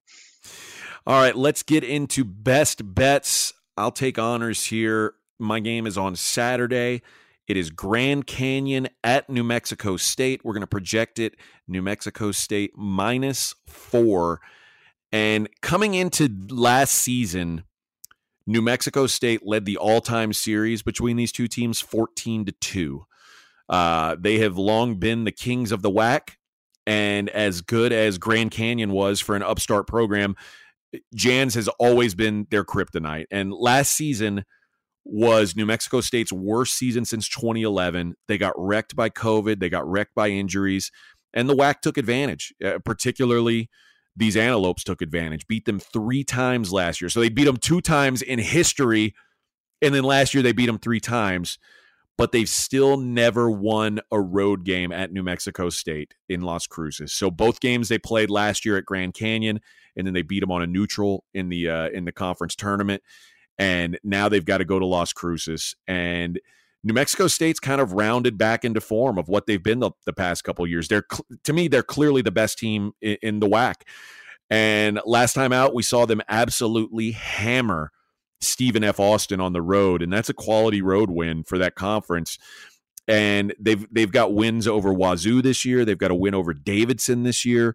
All 1.07 1.21
right, 1.21 1.37
let's 1.37 1.63
get 1.63 1.85
into 1.85 2.25
best 2.25 2.95
bets. 2.95 3.53
I'll 3.77 3.91
take 3.93 4.19
honors 4.19 4.67
here. 4.67 5.15
My 5.39 5.61
game 5.61 5.87
is 5.87 5.99
on 5.99 6.17
Saturday. 6.17 7.03
It 7.47 7.57
is 7.59 7.71
Grand 7.71 8.27
Canyon 8.27 8.89
at 9.03 9.29
New 9.29 9.45
Mexico 9.45 9.97
State. 9.97 10.43
We're 10.45 10.55
going 10.55 10.63
to 10.63 10.67
project 10.67 11.19
it 11.19 11.37
New 11.69 11.83
Mexico 11.83 12.33
State 12.33 12.73
minus 12.77 13.55
four. 13.67 14.41
And 15.13 15.49
coming 15.61 15.95
into 15.95 16.29
last 16.49 16.93
season, 16.93 17.65
New 18.47 18.63
Mexico 18.63 19.07
State 19.07 19.47
led 19.47 19.65
the 19.65 19.77
all-time 19.77 20.33
series 20.33 20.83
between 20.83 21.17
these 21.17 21.33
two 21.33 21.49
teams 21.49 21.81
14 21.81 22.47
to 22.47 22.53
2. 22.53 23.07
Uh, 23.69 24.17
they 24.19 24.39
have 24.39 24.57
long 24.57 24.97
been 24.97 25.25
the 25.25 25.33
kings 25.33 25.73
of 25.73 25.83
the 25.83 25.91
WAC, 25.91 26.37
and 26.87 27.29
as 27.31 27.61
good 27.61 27.93
as 27.93 28.19
Grand 28.19 28.51
Canyon 28.51 28.91
was 28.91 29.21
for 29.21 29.35
an 29.35 29.43
upstart 29.43 29.87
program, 29.87 30.37
Jans 31.15 31.55
has 31.55 31.69
always 31.79 32.15
been 32.15 32.47
their 32.51 32.65
kryptonite. 32.65 33.27
And 33.31 33.53
last 33.53 33.93
season 33.93 34.45
was 35.05 35.57
New 35.57 35.67
Mexico 35.67 36.01
State's 36.01 36.33
worst 36.33 36.75
season 36.77 37.05
since 37.05 37.29
2011. 37.29 38.15
They 38.29 38.39
got 38.39 38.55
wrecked 38.57 38.95
by 38.97 39.11
COVID, 39.11 39.61
they 39.61 39.69
got 39.69 39.89
wrecked 39.89 40.15
by 40.15 40.29
injuries, 40.29 40.91
and 41.33 41.49
the 41.49 41.57
WAC 41.57 41.81
took 41.81 41.99
advantage, 41.99 42.55
uh, 42.65 42.79
particularly 42.85 43.69
these 44.17 44.37
Antelopes 44.37 44.85
took 44.85 45.03
advantage, 45.03 45.47
beat 45.47 45.65
them 45.65 45.81
three 45.81 46.23
times 46.23 46.73
last 46.73 47.01
year. 47.01 47.09
So 47.09 47.21
they 47.21 47.29
beat 47.29 47.45
them 47.45 47.57
two 47.57 47.81
times 47.81 48.23
in 48.23 48.39
history. 48.39 49.15
And 49.83 49.95
then 49.95 50.05
last 50.05 50.35
year 50.35 50.43
they 50.43 50.53
beat 50.53 50.67
them 50.67 50.79
three 50.79 51.01
times 51.01 51.59
but 52.17 52.33
they've 52.33 52.49
still 52.49 52.97
never 52.97 53.51
won 53.51 54.01
a 54.11 54.21
road 54.21 54.65
game 54.65 54.93
at 54.93 55.13
New 55.13 55.23
Mexico 55.23 55.69
State 55.69 56.15
in 56.29 56.43
Las 56.43 56.67
Cruces. 56.67 57.13
So 57.13 57.31
both 57.31 57.61
games 57.61 57.89
they 57.89 57.99
played 57.99 58.31
last 58.31 58.65
year 58.65 58.77
at 58.77 58.85
Grand 58.85 59.15
Canyon, 59.15 59.61
and 59.97 60.07
then 60.07 60.15
they 60.15 60.23
beat 60.23 60.41
them 60.41 60.53
on 60.53 60.63
a 60.63 60.67
neutral 60.67 61.25
in 61.35 61.49
the 61.49 61.69
uh, 61.69 61.89
in 61.89 62.05
the 62.05 62.13
conference 62.13 62.55
tournament. 62.55 63.03
And 63.59 63.99
now 64.03 64.29
they've 64.29 64.45
got 64.45 64.59
to 64.59 64.65
go 64.65 64.79
to 64.79 64.87
Las 64.87 65.13
Cruces. 65.13 65.77
And 65.87 66.41
New 66.83 66.93
Mexico 66.93 67.29
State's 67.29 67.61
kind 67.61 67.81
of 67.81 67.93
rounded 67.93 68.37
back 68.37 68.65
into 68.65 68.81
form 68.81 69.17
of 69.17 69.29
what 69.29 69.47
they've 69.47 69.63
been 69.63 69.81
the, 69.81 69.93
the 70.05 70.13
past 70.13 70.45
couple 70.45 70.67
years. 70.67 70.89
They're 70.89 71.07
to 71.45 71.53
me, 71.53 71.69
they're 71.69 71.83
clearly 71.83 72.23
the 72.23 72.31
best 72.31 72.59
team 72.59 72.93
in, 73.01 73.17
in 73.23 73.41
the 73.41 73.49
WAC. 73.49 73.75
And 74.51 75.01
last 75.05 75.33
time 75.33 75.53
out, 75.53 75.75
we 75.75 75.83
saw 75.83 76.07
them 76.07 76.21
absolutely 76.29 77.13
hammer 77.13 77.91
Stephen 78.41 78.85
F. 78.85 79.01
Austin 79.01 79.41
on 79.41 79.53
the 79.53 79.63
road, 79.63 80.03
and 80.03 80.13
that's 80.13 80.29
a 80.29 80.35
quality 80.35 80.83
road 80.83 81.11
win 81.11 81.45
for 81.45 81.59
that 81.59 81.75
conference. 81.75 82.39
And 83.07 83.55
they've 83.59 83.87
they've 83.93 84.11
got 84.11 84.35
wins 84.35 84.67
over 84.67 84.93
Wazoo 84.93 85.43
this 85.43 85.65
year. 85.65 85.85
They've 85.85 85.99
got 85.99 86.11
a 86.11 86.15
win 86.15 86.35
over 86.35 86.55
Davidson 86.55 87.23
this 87.23 87.45
year. 87.45 87.75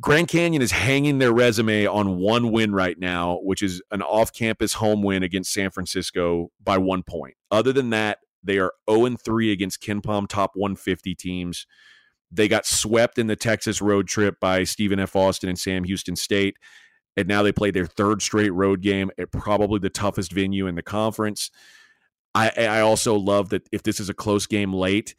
Grand 0.00 0.28
Canyon 0.28 0.60
is 0.60 0.72
hanging 0.72 1.18
their 1.18 1.32
resume 1.32 1.86
on 1.86 2.16
one 2.18 2.50
win 2.50 2.74
right 2.74 2.98
now, 2.98 3.38
which 3.42 3.62
is 3.62 3.80
an 3.92 4.02
off-campus 4.02 4.72
home 4.74 5.02
win 5.02 5.22
against 5.22 5.52
San 5.52 5.70
Francisco 5.70 6.50
by 6.62 6.78
one 6.78 7.04
point. 7.04 7.34
Other 7.52 7.72
than 7.72 7.90
that, 7.90 8.18
they 8.42 8.58
are 8.58 8.72
0 8.90 9.16
3 9.16 9.52
against 9.52 9.80
KenPom 9.82 10.28
top 10.28 10.52
150 10.54 11.14
teams. 11.14 11.66
They 12.30 12.48
got 12.48 12.66
swept 12.66 13.18
in 13.18 13.28
the 13.28 13.36
Texas 13.36 13.80
road 13.80 14.08
trip 14.08 14.40
by 14.40 14.64
Stephen 14.64 14.98
F. 14.98 15.14
Austin 15.14 15.48
and 15.48 15.58
Sam 15.58 15.84
Houston 15.84 16.16
State 16.16 16.56
and 17.16 17.28
now 17.28 17.42
they 17.42 17.52
play 17.52 17.70
their 17.70 17.86
third 17.86 18.22
straight 18.22 18.52
road 18.52 18.80
game 18.80 19.10
at 19.18 19.32
probably 19.32 19.78
the 19.78 19.90
toughest 19.90 20.32
venue 20.32 20.66
in 20.66 20.74
the 20.74 20.82
conference. 20.82 21.50
I, 22.34 22.50
I 22.56 22.80
also 22.80 23.14
love 23.14 23.50
that 23.50 23.68
if 23.70 23.82
this 23.82 24.00
is 24.00 24.08
a 24.08 24.14
close 24.14 24.46
game 24.46 24.72
late, 24.72 25.14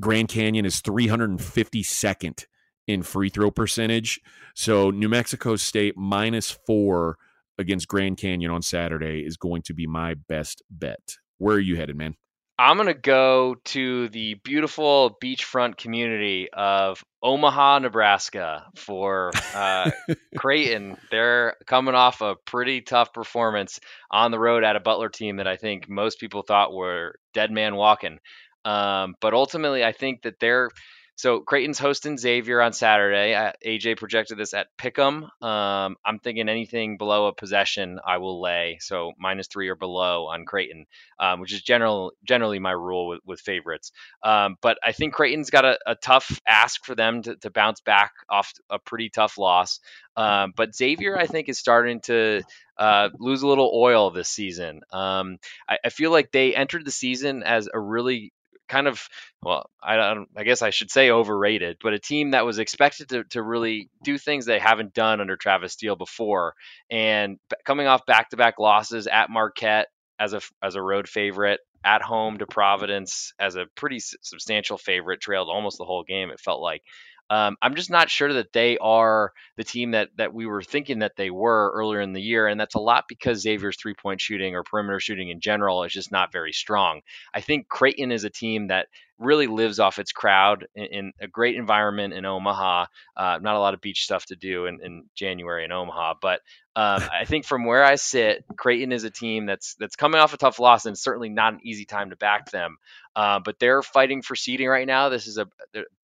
Grand 0.00 0.28
Canyon 0.28 0.64
is 0.64 0.80
352nd 0.80 2.46
in 2.86 3.02
free 3.02 3.28
throw 3.28 3.50
percentage. 3.50 4.20
So 4.54 4.90
New 4.90 5.08
Mexico 5.08 5.56
State 5.56 5.96
minus 5.96 6.50
four 6.50 7.16
against 7.58 7.88
Grand 7.88 8.16
Canyon 8.16 8.50
on 8.50 8.62
Saturday 8.62 9.24
is 9.24 9.36
going 9.36 9.62
to 9.62 9.74
be 9.74 9.86
my 9.86 10.14
best 10.14 10.62
bet. 10.70 11.16
Where 11.38 11.56
are 11.56 11.60
you 11.60 11.76
headed, 11.76 11.96
man? 11.96 12.16
I'm 12.58 12.76
going 12.76 12.88
to 12.88 12.94
go 12.94 13.54
to 13.66 14.08
the 14.08 14.34
beautiful 14.34 15.16
beachfront 15.22 15.76
community 15.76 16.48
of 16.52 17.04
Omaha, 17.22 17.78
Nebraska 17.78 18.66
for 18.74 19.30
uh, 19.54 19.92
Creighton. 20.36 20.96
They're 21.12 21.54
coming 21.66 21.94
off 21.94 22.20
a 22.20 22.34
pretty 22.34 22.80
tough 22.80 23.12
performance 23.12 23.78
on 24.10 24.32
the 24.32 24.40
road 24.40 24.64
at 24.64 24.74
a 24.74 24.80
Butler 24.80 25.08
team 25.08 25.36
that 25.36 25.46
I 25.46 25.56
think 25.56 25.88
most 25.88 26.18
people 26.18 26.42
thought 26.42 26.74
were 26.74 27.14
dead 27.32 27.52
man 27.52 27.76
walking. 27.76 28.18
Um, 28.64 29.14
but 29.20 29.34
ultimately, 29.34 29.84
I 29.84 29.92
think 29.92 30.22
that 30.22 30.40
they're 30.40 30.70
so 31.18 31.40
Creighton's 31.40 31.80
hosting 31.80 32.16
Xavier 32.16 32.60
on 32.60 32.72
Saturday. 32.72 33.34
AJ 33.66 33.98
projected 33.98 34.38
this 34.38 34.54
at 34.54 34.68
Pick'em. 34.78 35.24
Um, 35.42 35.96
I'm 36.06 36.20
thinking 36.22 36.48
anything 36.48 36.96
below 36.96 37.26
a 37.26 37.32
possession, 37.32 37.98
I 38.06 38.18
will 38.18 38.40
lay. 38.40 38.78
So 38.80 39.14
minus 39.18 39.48
three 39.48 39.68
or 39.68 39.74
below 39.74 40.28
on 40.28 40.44
Creighton, 40.44 40.86
um, 41.18 41.40
which 41.40 41.52
is 41.52 41.60
general 41.60 42.12
generally 42.22 42.60
my 42.60 42.70
rule 42.70 43.08
with, 43.08 43.20
with 43.26 43.40
favorites. 43.40 43.90
Um, 44.22 44.58
but 44.62 44.78
I 44.80 44.92
think 44.92 45.12
Creighton's 45.12 45.50
got 45.50 45.64
a, 45.64 45.76
a 45.84 45.96
tough 45.96 46.40
ask 46.46 46.84
for 46.84 46.94
them 46.94 47.22
to, 47.22 47.34
to, 47.38 47.50
bounce 47.50 47.80
back 47.80 48.12
off 48.30 48.52
a 48.70 48.78
pretty 48.78 49.10
tough 49.10 49.38
loss. 49.38 49.80
Um, 50.16 50.52
but 50.56 50.76
Xavier, 50.76 51.18
I 51.18 51.26
think, 51.26 51.48
is 51.48 51.58
starting 51.58 52.00
to 52.02 52.42
uh, 52.78 53.08
lose 53.18 53.42
a 53.42 53.48
little 53.48 53.72
oil 53.74 54.10
this 54.10 54.28
season. 54.28 54.82
Um, 54.92 55.38
I, 55.68 55.78
I, 55.86 55.88
feel 55.88 56.12
like 56.12 56.30
they 56.30 56.54
entered 56.54 56.84
the 56.84 56.92
season 56.92 57.42
as 57.42 57.68
a 57.72 57.80
really 57.80 58.32
kind 58.68 58.86
of 58.86 59.08
well 59.42 59.70
I, 59.82 59.96
don't, 59.96 60.28
I 60.36 60.44
guess 60.44 60.62
I 60.62 60.70
should 60.70 60.90
say 60.90 61.10
overrated, 61.10 61.78
but 61.82 61.94
a 61.94 61.98
team 61.98 62.32
that 62.32 62.44
was 62.44 62.58
expected 62.58 63.08
to, 63.10 63.24
to 63.30 63.42
really 63.42 63.88
do 64.04 64.18
things 64.18 64.44
they 64.44 64.58
haven't 64.58 64.94
done 64.94 65.20
under 65.20 65.36
Travis 65.36 65.72
Steele 65.72 65.96
before, 65.96 66.54
and 66.90 67.38
coming 67.64 67.86
off 67.86 68.06
back 68.06 68.30
to 68.30 68.36
back 68.36 68.58
losses 68.58 69.06
at 69.06 69.30
Marquette 69.30 69.88
as 70.18 70.34
a 70.34 70.40
as 70.62 70.74
a 70.74 70.82
road 70.82 71.08
favorite, 71.08 71.60
at 71.84 72.02
home 72.02 72.38
to 72.38 72.46
Providence 72.46 73.32
as 73.38 73.56
a 73.56 73.66
pretty 73.74 74.00
substantial 74.00 74.78
favorite, 74.78 75.20
trailed 75.20 75.48
almost 75.48 75.78
the 75.78 75.84
whole 75.84 76.04
game. 76.04 76.30
It 76.30 76.40
felt 76.40 76.60
like. 76.60 76.82
Um, 77.30 77.56
I'm 77.60 77.74
just 77.74 77.90
not 77.90 78.10
sure 78.10 78.32
that 78.32 78.52
they 78.52 78.78
are 78.78 79.32
the 79.56 79.64
team 79.64 79.90
that 79.90 80.10
that 80.16 80.32
we 80.32 80.46
were 80.46 80.62
thinking 80.62 81.00
that 81.00 81.16
they 81.16 81.30
were 81.30 81.70
earlier 81.74 82.00
in 82.00 82.12
the 82.12 82.22
year, 82.22 82.46
and 82.46 82.58
that's 82.58 82.74
a 82.74 82.80
lot 82.80 83.04
because 83.08 83.40
Xavier's 83.42 83.76
three 83.76 83.94
point 83.94 84.20
shooting 84.20 84.54
or 84.54 84.62
perimeter 84.62 85.00
shooting 85.00 85.28
in 85.28 85.40
general 85.40 85.84
is 85.84 85.92
just 85.92 86.10
not 86.10 86.32
very 86.32 86.52
strong. 86.52 87.02
I 87.34 87.40
think 87.40 87.68
Creighton 87.68 88.12
is 88.12 88.24
a 88.24 88.30
team 88.30 88.68
that 88.68 88.88
really 89.18 89.46
lives 89.46 89.80
off 89.80 89.98
its 89.98 90.12
crowd 90.12 90.66
in, 90.74 90.84
in 90.84 91.12
a 91.20 91.28
great 91.28 91.56
environment 91.56 92.14
in 92.14 92.24
Omaha. 92.24 92.86
Uh, 93.16 93.38
not 93.40 93.56
a 93.56 93.58
lot 93.58 93.74
of 93.74 93.80
beach 93.80 94.04
stuff 94.04 94.26
to 94.26 94.36
do 94.36 94.66
in, 94.66 94.80
in 94.82 95.04
January 95.14 95.64
in 95.64 95.72
Omaha, 95.72 96.14
but 96.20 96.40
um, 96.76 97.02
I 97.12 97.24
think 97.24 97.44
from 97.44 97.64
where 97.64 97.84
I 97.84 97.96
sit, 97.96 98.44
Creighton 98.56 98.92
is 98.92 99.04
a 99.04 99.10
team 99.10 99.46
that's 99.46 99.74
that's 99.74 99.96
coming 99.96 100.20
off 100.20 100.34
a 100.34 100.38
tough 100.38 100.60
loss, 100.60 100.86
and 100.86 100.96
certainly 100.96 101.28
not 101.28 101.54
an 101.54 101.60
easy 101.64 101.84
time 101.84 102.10
to 102.10 102.16
back 102.16 102.50
them. 102.50 102.76
Uh, 103.16 103.40
but 103.40 103.58
they're 103.58 103.82
fighting 103.82 104.22
for 104.22 104.36
seeding 104.36 104.68
right 104.68 104.86
now. 104.86 105.08
This 105.08 105.26
is 105.26 105.38
a, 105.38 105.48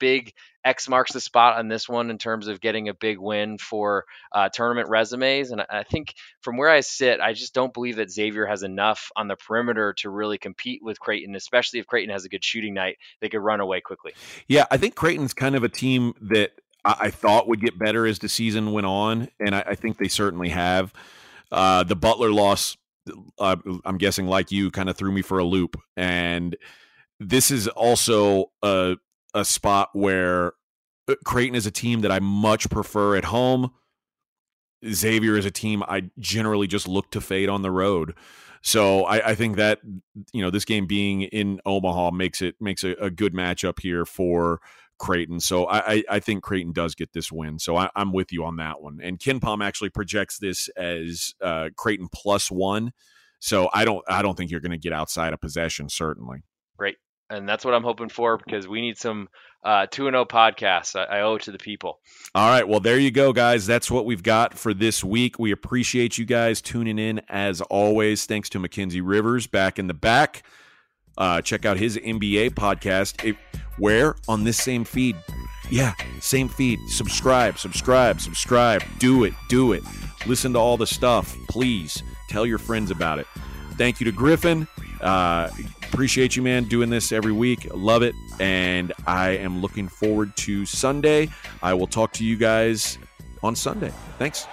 big 0.00 0.32
X 0.64 0.88
marks 0.88 1.12
the 1.12 1.20
spot 1.20 1.58
on 1.58 1.68
this 1.68 1.88
one 1.88 2.10
in 2.10 2.18
terms 2.18 2.48
of 2.48 2.60
getting 2.60 2.88
a 2.88 2.94
big 2.94 3.18
win 3.20 3.56
for 3.56 4.04
uh, 4.32 4.48
tournament 4.48 4.88
resumes. 4.88 5.52
And 5.52 5.60
I, 5.60 5.66
I 5.70 5.82
think 5.84 6.14
from 6.40 6.56
where 6.56 6.70
I 6.70 6.80
sit, 6.80 7.20
I 7.20 7.32
just 7.32 7.54
don't 7.54 7.72
believe 7.72 7.96
that 7.96 8.10
Xavier 8.10 8.46
has 8.46 8.64
enough 8.64 9.12
on 9.14 9.28
the 9.28 9.36
perimeter 9.36 9.92
to 9.98 10.10
really 10.10 10.38
compete 10.38 10.82
with 10.82 10.98
Creighton, 10.98 11.36
especially 11.36 11.78
if 11.78 11.86
Creighton 11.86 12.12
has 12.12 12.24
a 12.24 12.28
good 12.28 12.44
shooting 12.44 12.74
night 12.74 12.96
they 13.20 13.28
could 13.28 13.40
run 13.40 13.60
away 13.60 13.80
quickly. 13.80 14.12
Yeah, 14.48 14.66
I 14.70 14.76
think 14.76 14.94
Creighton's 14.94 15.34
kind 15.34 15.54
of 15.54 15.64
a 15.64 15.68
team 15.68 16.14
that 16.20 16.52
I, 16.84 16.96
I 17.00 17.10
thought 17.10 17.48
would 17.48 17.60
get 17.60 17.78
better 17.78 18.06
as 18.06 18.18
the 18.18 18.28
season 18.28 18.72
went 18.72 18.86
on, 18.86 19.28
and 19.40 19.54
I, 19.54 19.64
I 19.68 19.74
think 19.74 19.98
they 19.98 20.08
certainly 20.08 20.50
have. 20.50 20.92
Uh, 21.52 21.84
the 21.84 21.96
Butler 21.96 22.30
loss, 22.30 22.76
uh, 23.38 23.56
I'm 23.84 23.98
guessing, 23.98 24.26
like 24.26 24.50
you, 24.50 24.70
kind 24.70 24.88
of 24.88 24.96
threw 24.96 25.12
me 25.12 25.22
for 25.22 25.38
a 25.38 25.44
loop, 25.44 25.80
and 25.96 26.56
this 27.20 27.50
is 27.50 27.68
also 27.68 28.50
a 28.62 28.96
a 29.34 29.44
spot 29.44 29.90
where 29.92 30.52
uh, 31.08 31.14
Creighton 31.24 31.56
is 31.56 31.66
a 31.66 31.70
team 31.70 32.00
that 32.02 32.12
I 32.12 32.20
much 32.20 32.70
prefer 32.70 33.16
at 33.16 33.24
home. 33.24 33.72
Xavier 34.86 35.36
is 35.36 35.46
a 35.46 35.50
team 35.50 35.82
I 35.82 36.10
generally 36.18 36.66
just 36.66 36.86
look 36.86 37.10
to 37.12 37.20
fade 37.20 37.48
on 37.48 37.62
the 37.62 37.70
road. 37.70 38.14
So 38.66 39.04
I, 39.04 39.30
I, 39.30 39.34
think 39.34 39.56
that 39.56 39.80
you 40.32 40.40
know 40.40 40.48
this 40.48 40.64
game 40.64 40.86
being 40.86 41.20
in 41.20 41.60
Omaha 41.66 42.12
makes 42.12 42.40
it 42.40 42.56
makes 42.60 42.82
a, 42.82 42.92
a 42.92 43.10
good 43.10 43.34
matchup 43.34 43.78
here 43.78 44.06
for 44.06 44.58
Creighton. 44.98 45.38
So 45.38 45.68
I, 45.68 46.02
I, 46.08 46.18
think 46.18 46.42
Creighton 46.42 46.72
does 46.72 46.94
get 46.94 47.12
this 47.12 47.30
win. 47.30 47.58
So 47.58 47.76
I, 47.76 47.90
am 47.94 48.10
with 48.10 48.32
you 48.32 48.42
on 48.42 48.56
that 48.56 48.80
one. 48.80 49.00
And 49.02 49.18
KenPom 49.18 49.62
actually 49.62 49.90
projects 49.90 50.38
this 50.38 50.68
as 50.78 51.34
uh, 51.42 51.70
Creighton 51.76 52.08
plus 52.10 52.50
one. 52.50 52.92
So 53.38 53.68
I 53.74 53.84
don't 53.84 54.02
I 54.08 54.22
don't 54.22 54.34
think 54.34 54.50
you're 54.50 54.60
going 54.60 54.72
to 54.72 54.78
get 54.78 54.94
outside 54.94 55.34
of 55.34 55.42
possession. 55.42 55.90
Certainly. 55.90 56.42
Great 56.78 56.96
and 57.34 57.48
that's 57.48 57.64
what 57.64 57.74
I'm 57.74 57.82
hoping 57.82 58.08
for 58.08 58.38
because 58.38 58.66
we 58.66 58.80
need 58.80 58.98
some 58.98 59.28
uh, 59.64 59.86
two 59.90 60.06
and 60.06 60.14
zero 60.14 60.22
oh 60.22 60.26
podcasts. 60.26 60.94
I, 60.94 61.18
I, 61.18 61.20
owe 61.22 61.36
it 61.36 61.42
to 61.42 61.52
the 61.52 61.58
people. 61.58 62.00
All 62.34 62.48
right, 62.48 62.66
well 62.66 62.80
there 62.80 62.98
you 62.98 63.10
go, 63.10 63.32
guys. 63.32 63.66
That's 63.66 63.90
what 63.90 64.04
we've 64.04 64.22
got 64.22 64.54
for 64.54 64.74
this 64.74 65.02
week. 65.02 65.38
We 65.38 65.52
appreciate 65.52 66.18
you 66.18 66.24
guys 66.24 66.60
tuning 66.60 66.98
in 66.98 67.20
as 67.28 67.60
always. 67.62 68.26
Thanks 68.26 68.48
to 68.50 68.58
Mackenzie 68.58 69.00
Rivers 69.00 69.46
back 69.46 69.78
in 69.78 69.86
the 69.86 69.94
back. 69.94 70.42
Uh, 71.16 71.40
check 71.40 71.64
out 71.64 71.76
his 71.78 71.96
NBA 71.96 72.50
podcast. 72.50 73.24
It, 73.24 73.36
where 73.78 74.16
on 74.28 74.44
this 74.44 74.58
same 74.58 74.84
feed? 74.84 75.16
Yeah, 75.70 75.94
same 76.20 76.48
feed. 76.48 76.78
Subscribe, 76.88 77.58
subscribe, 77.58 78.20
subscribe. 78.20 78.82
Do 78.98 79.24
it, 79.24 79.32
do 79.48 79.72
it. 79.72 79.82
Listen 80.26 80.52
to 80.52 80.58
all 80.58 80.76
the 80.76 80.86
stuff, 80.86 81.34
please. 81.48 82.02
Tell 82.28 82.44
your 82.44 82.58
friends 82.58 82.90
about 82.90 83.18
it. 83.18 83.26
Thank 83.76 84.00
you 84.00 84.04
to 84.04 84.12
Griffin. 84.12 84.68
Uh, 85.00 85.50
appreciate 85.94 86.34
you, 86.34 86.42
man, 86.42 86.64
doing 86.64 86.90
this 86.90 87.12
every 87.12 87.30
week. 87.30 87.68
Love 87.72 88.02
it. 88.02 88.16
And 88.40 88.92
I 89.06 89.30
am 89.30 89.60
looking 89.60 89.86
forward 89.86 90.36
to 90.38 90.66
Sunday. 90.66 91.28
I 91.62 91.72
will 91.74 91.86
talk 91.86 92.12
to 92.14 92.24
you 92.24 92.36
guys 92.36 92.98
on 93.44 93.54
Sunday. 93.54 93.92
Thanks. 94.18 94.48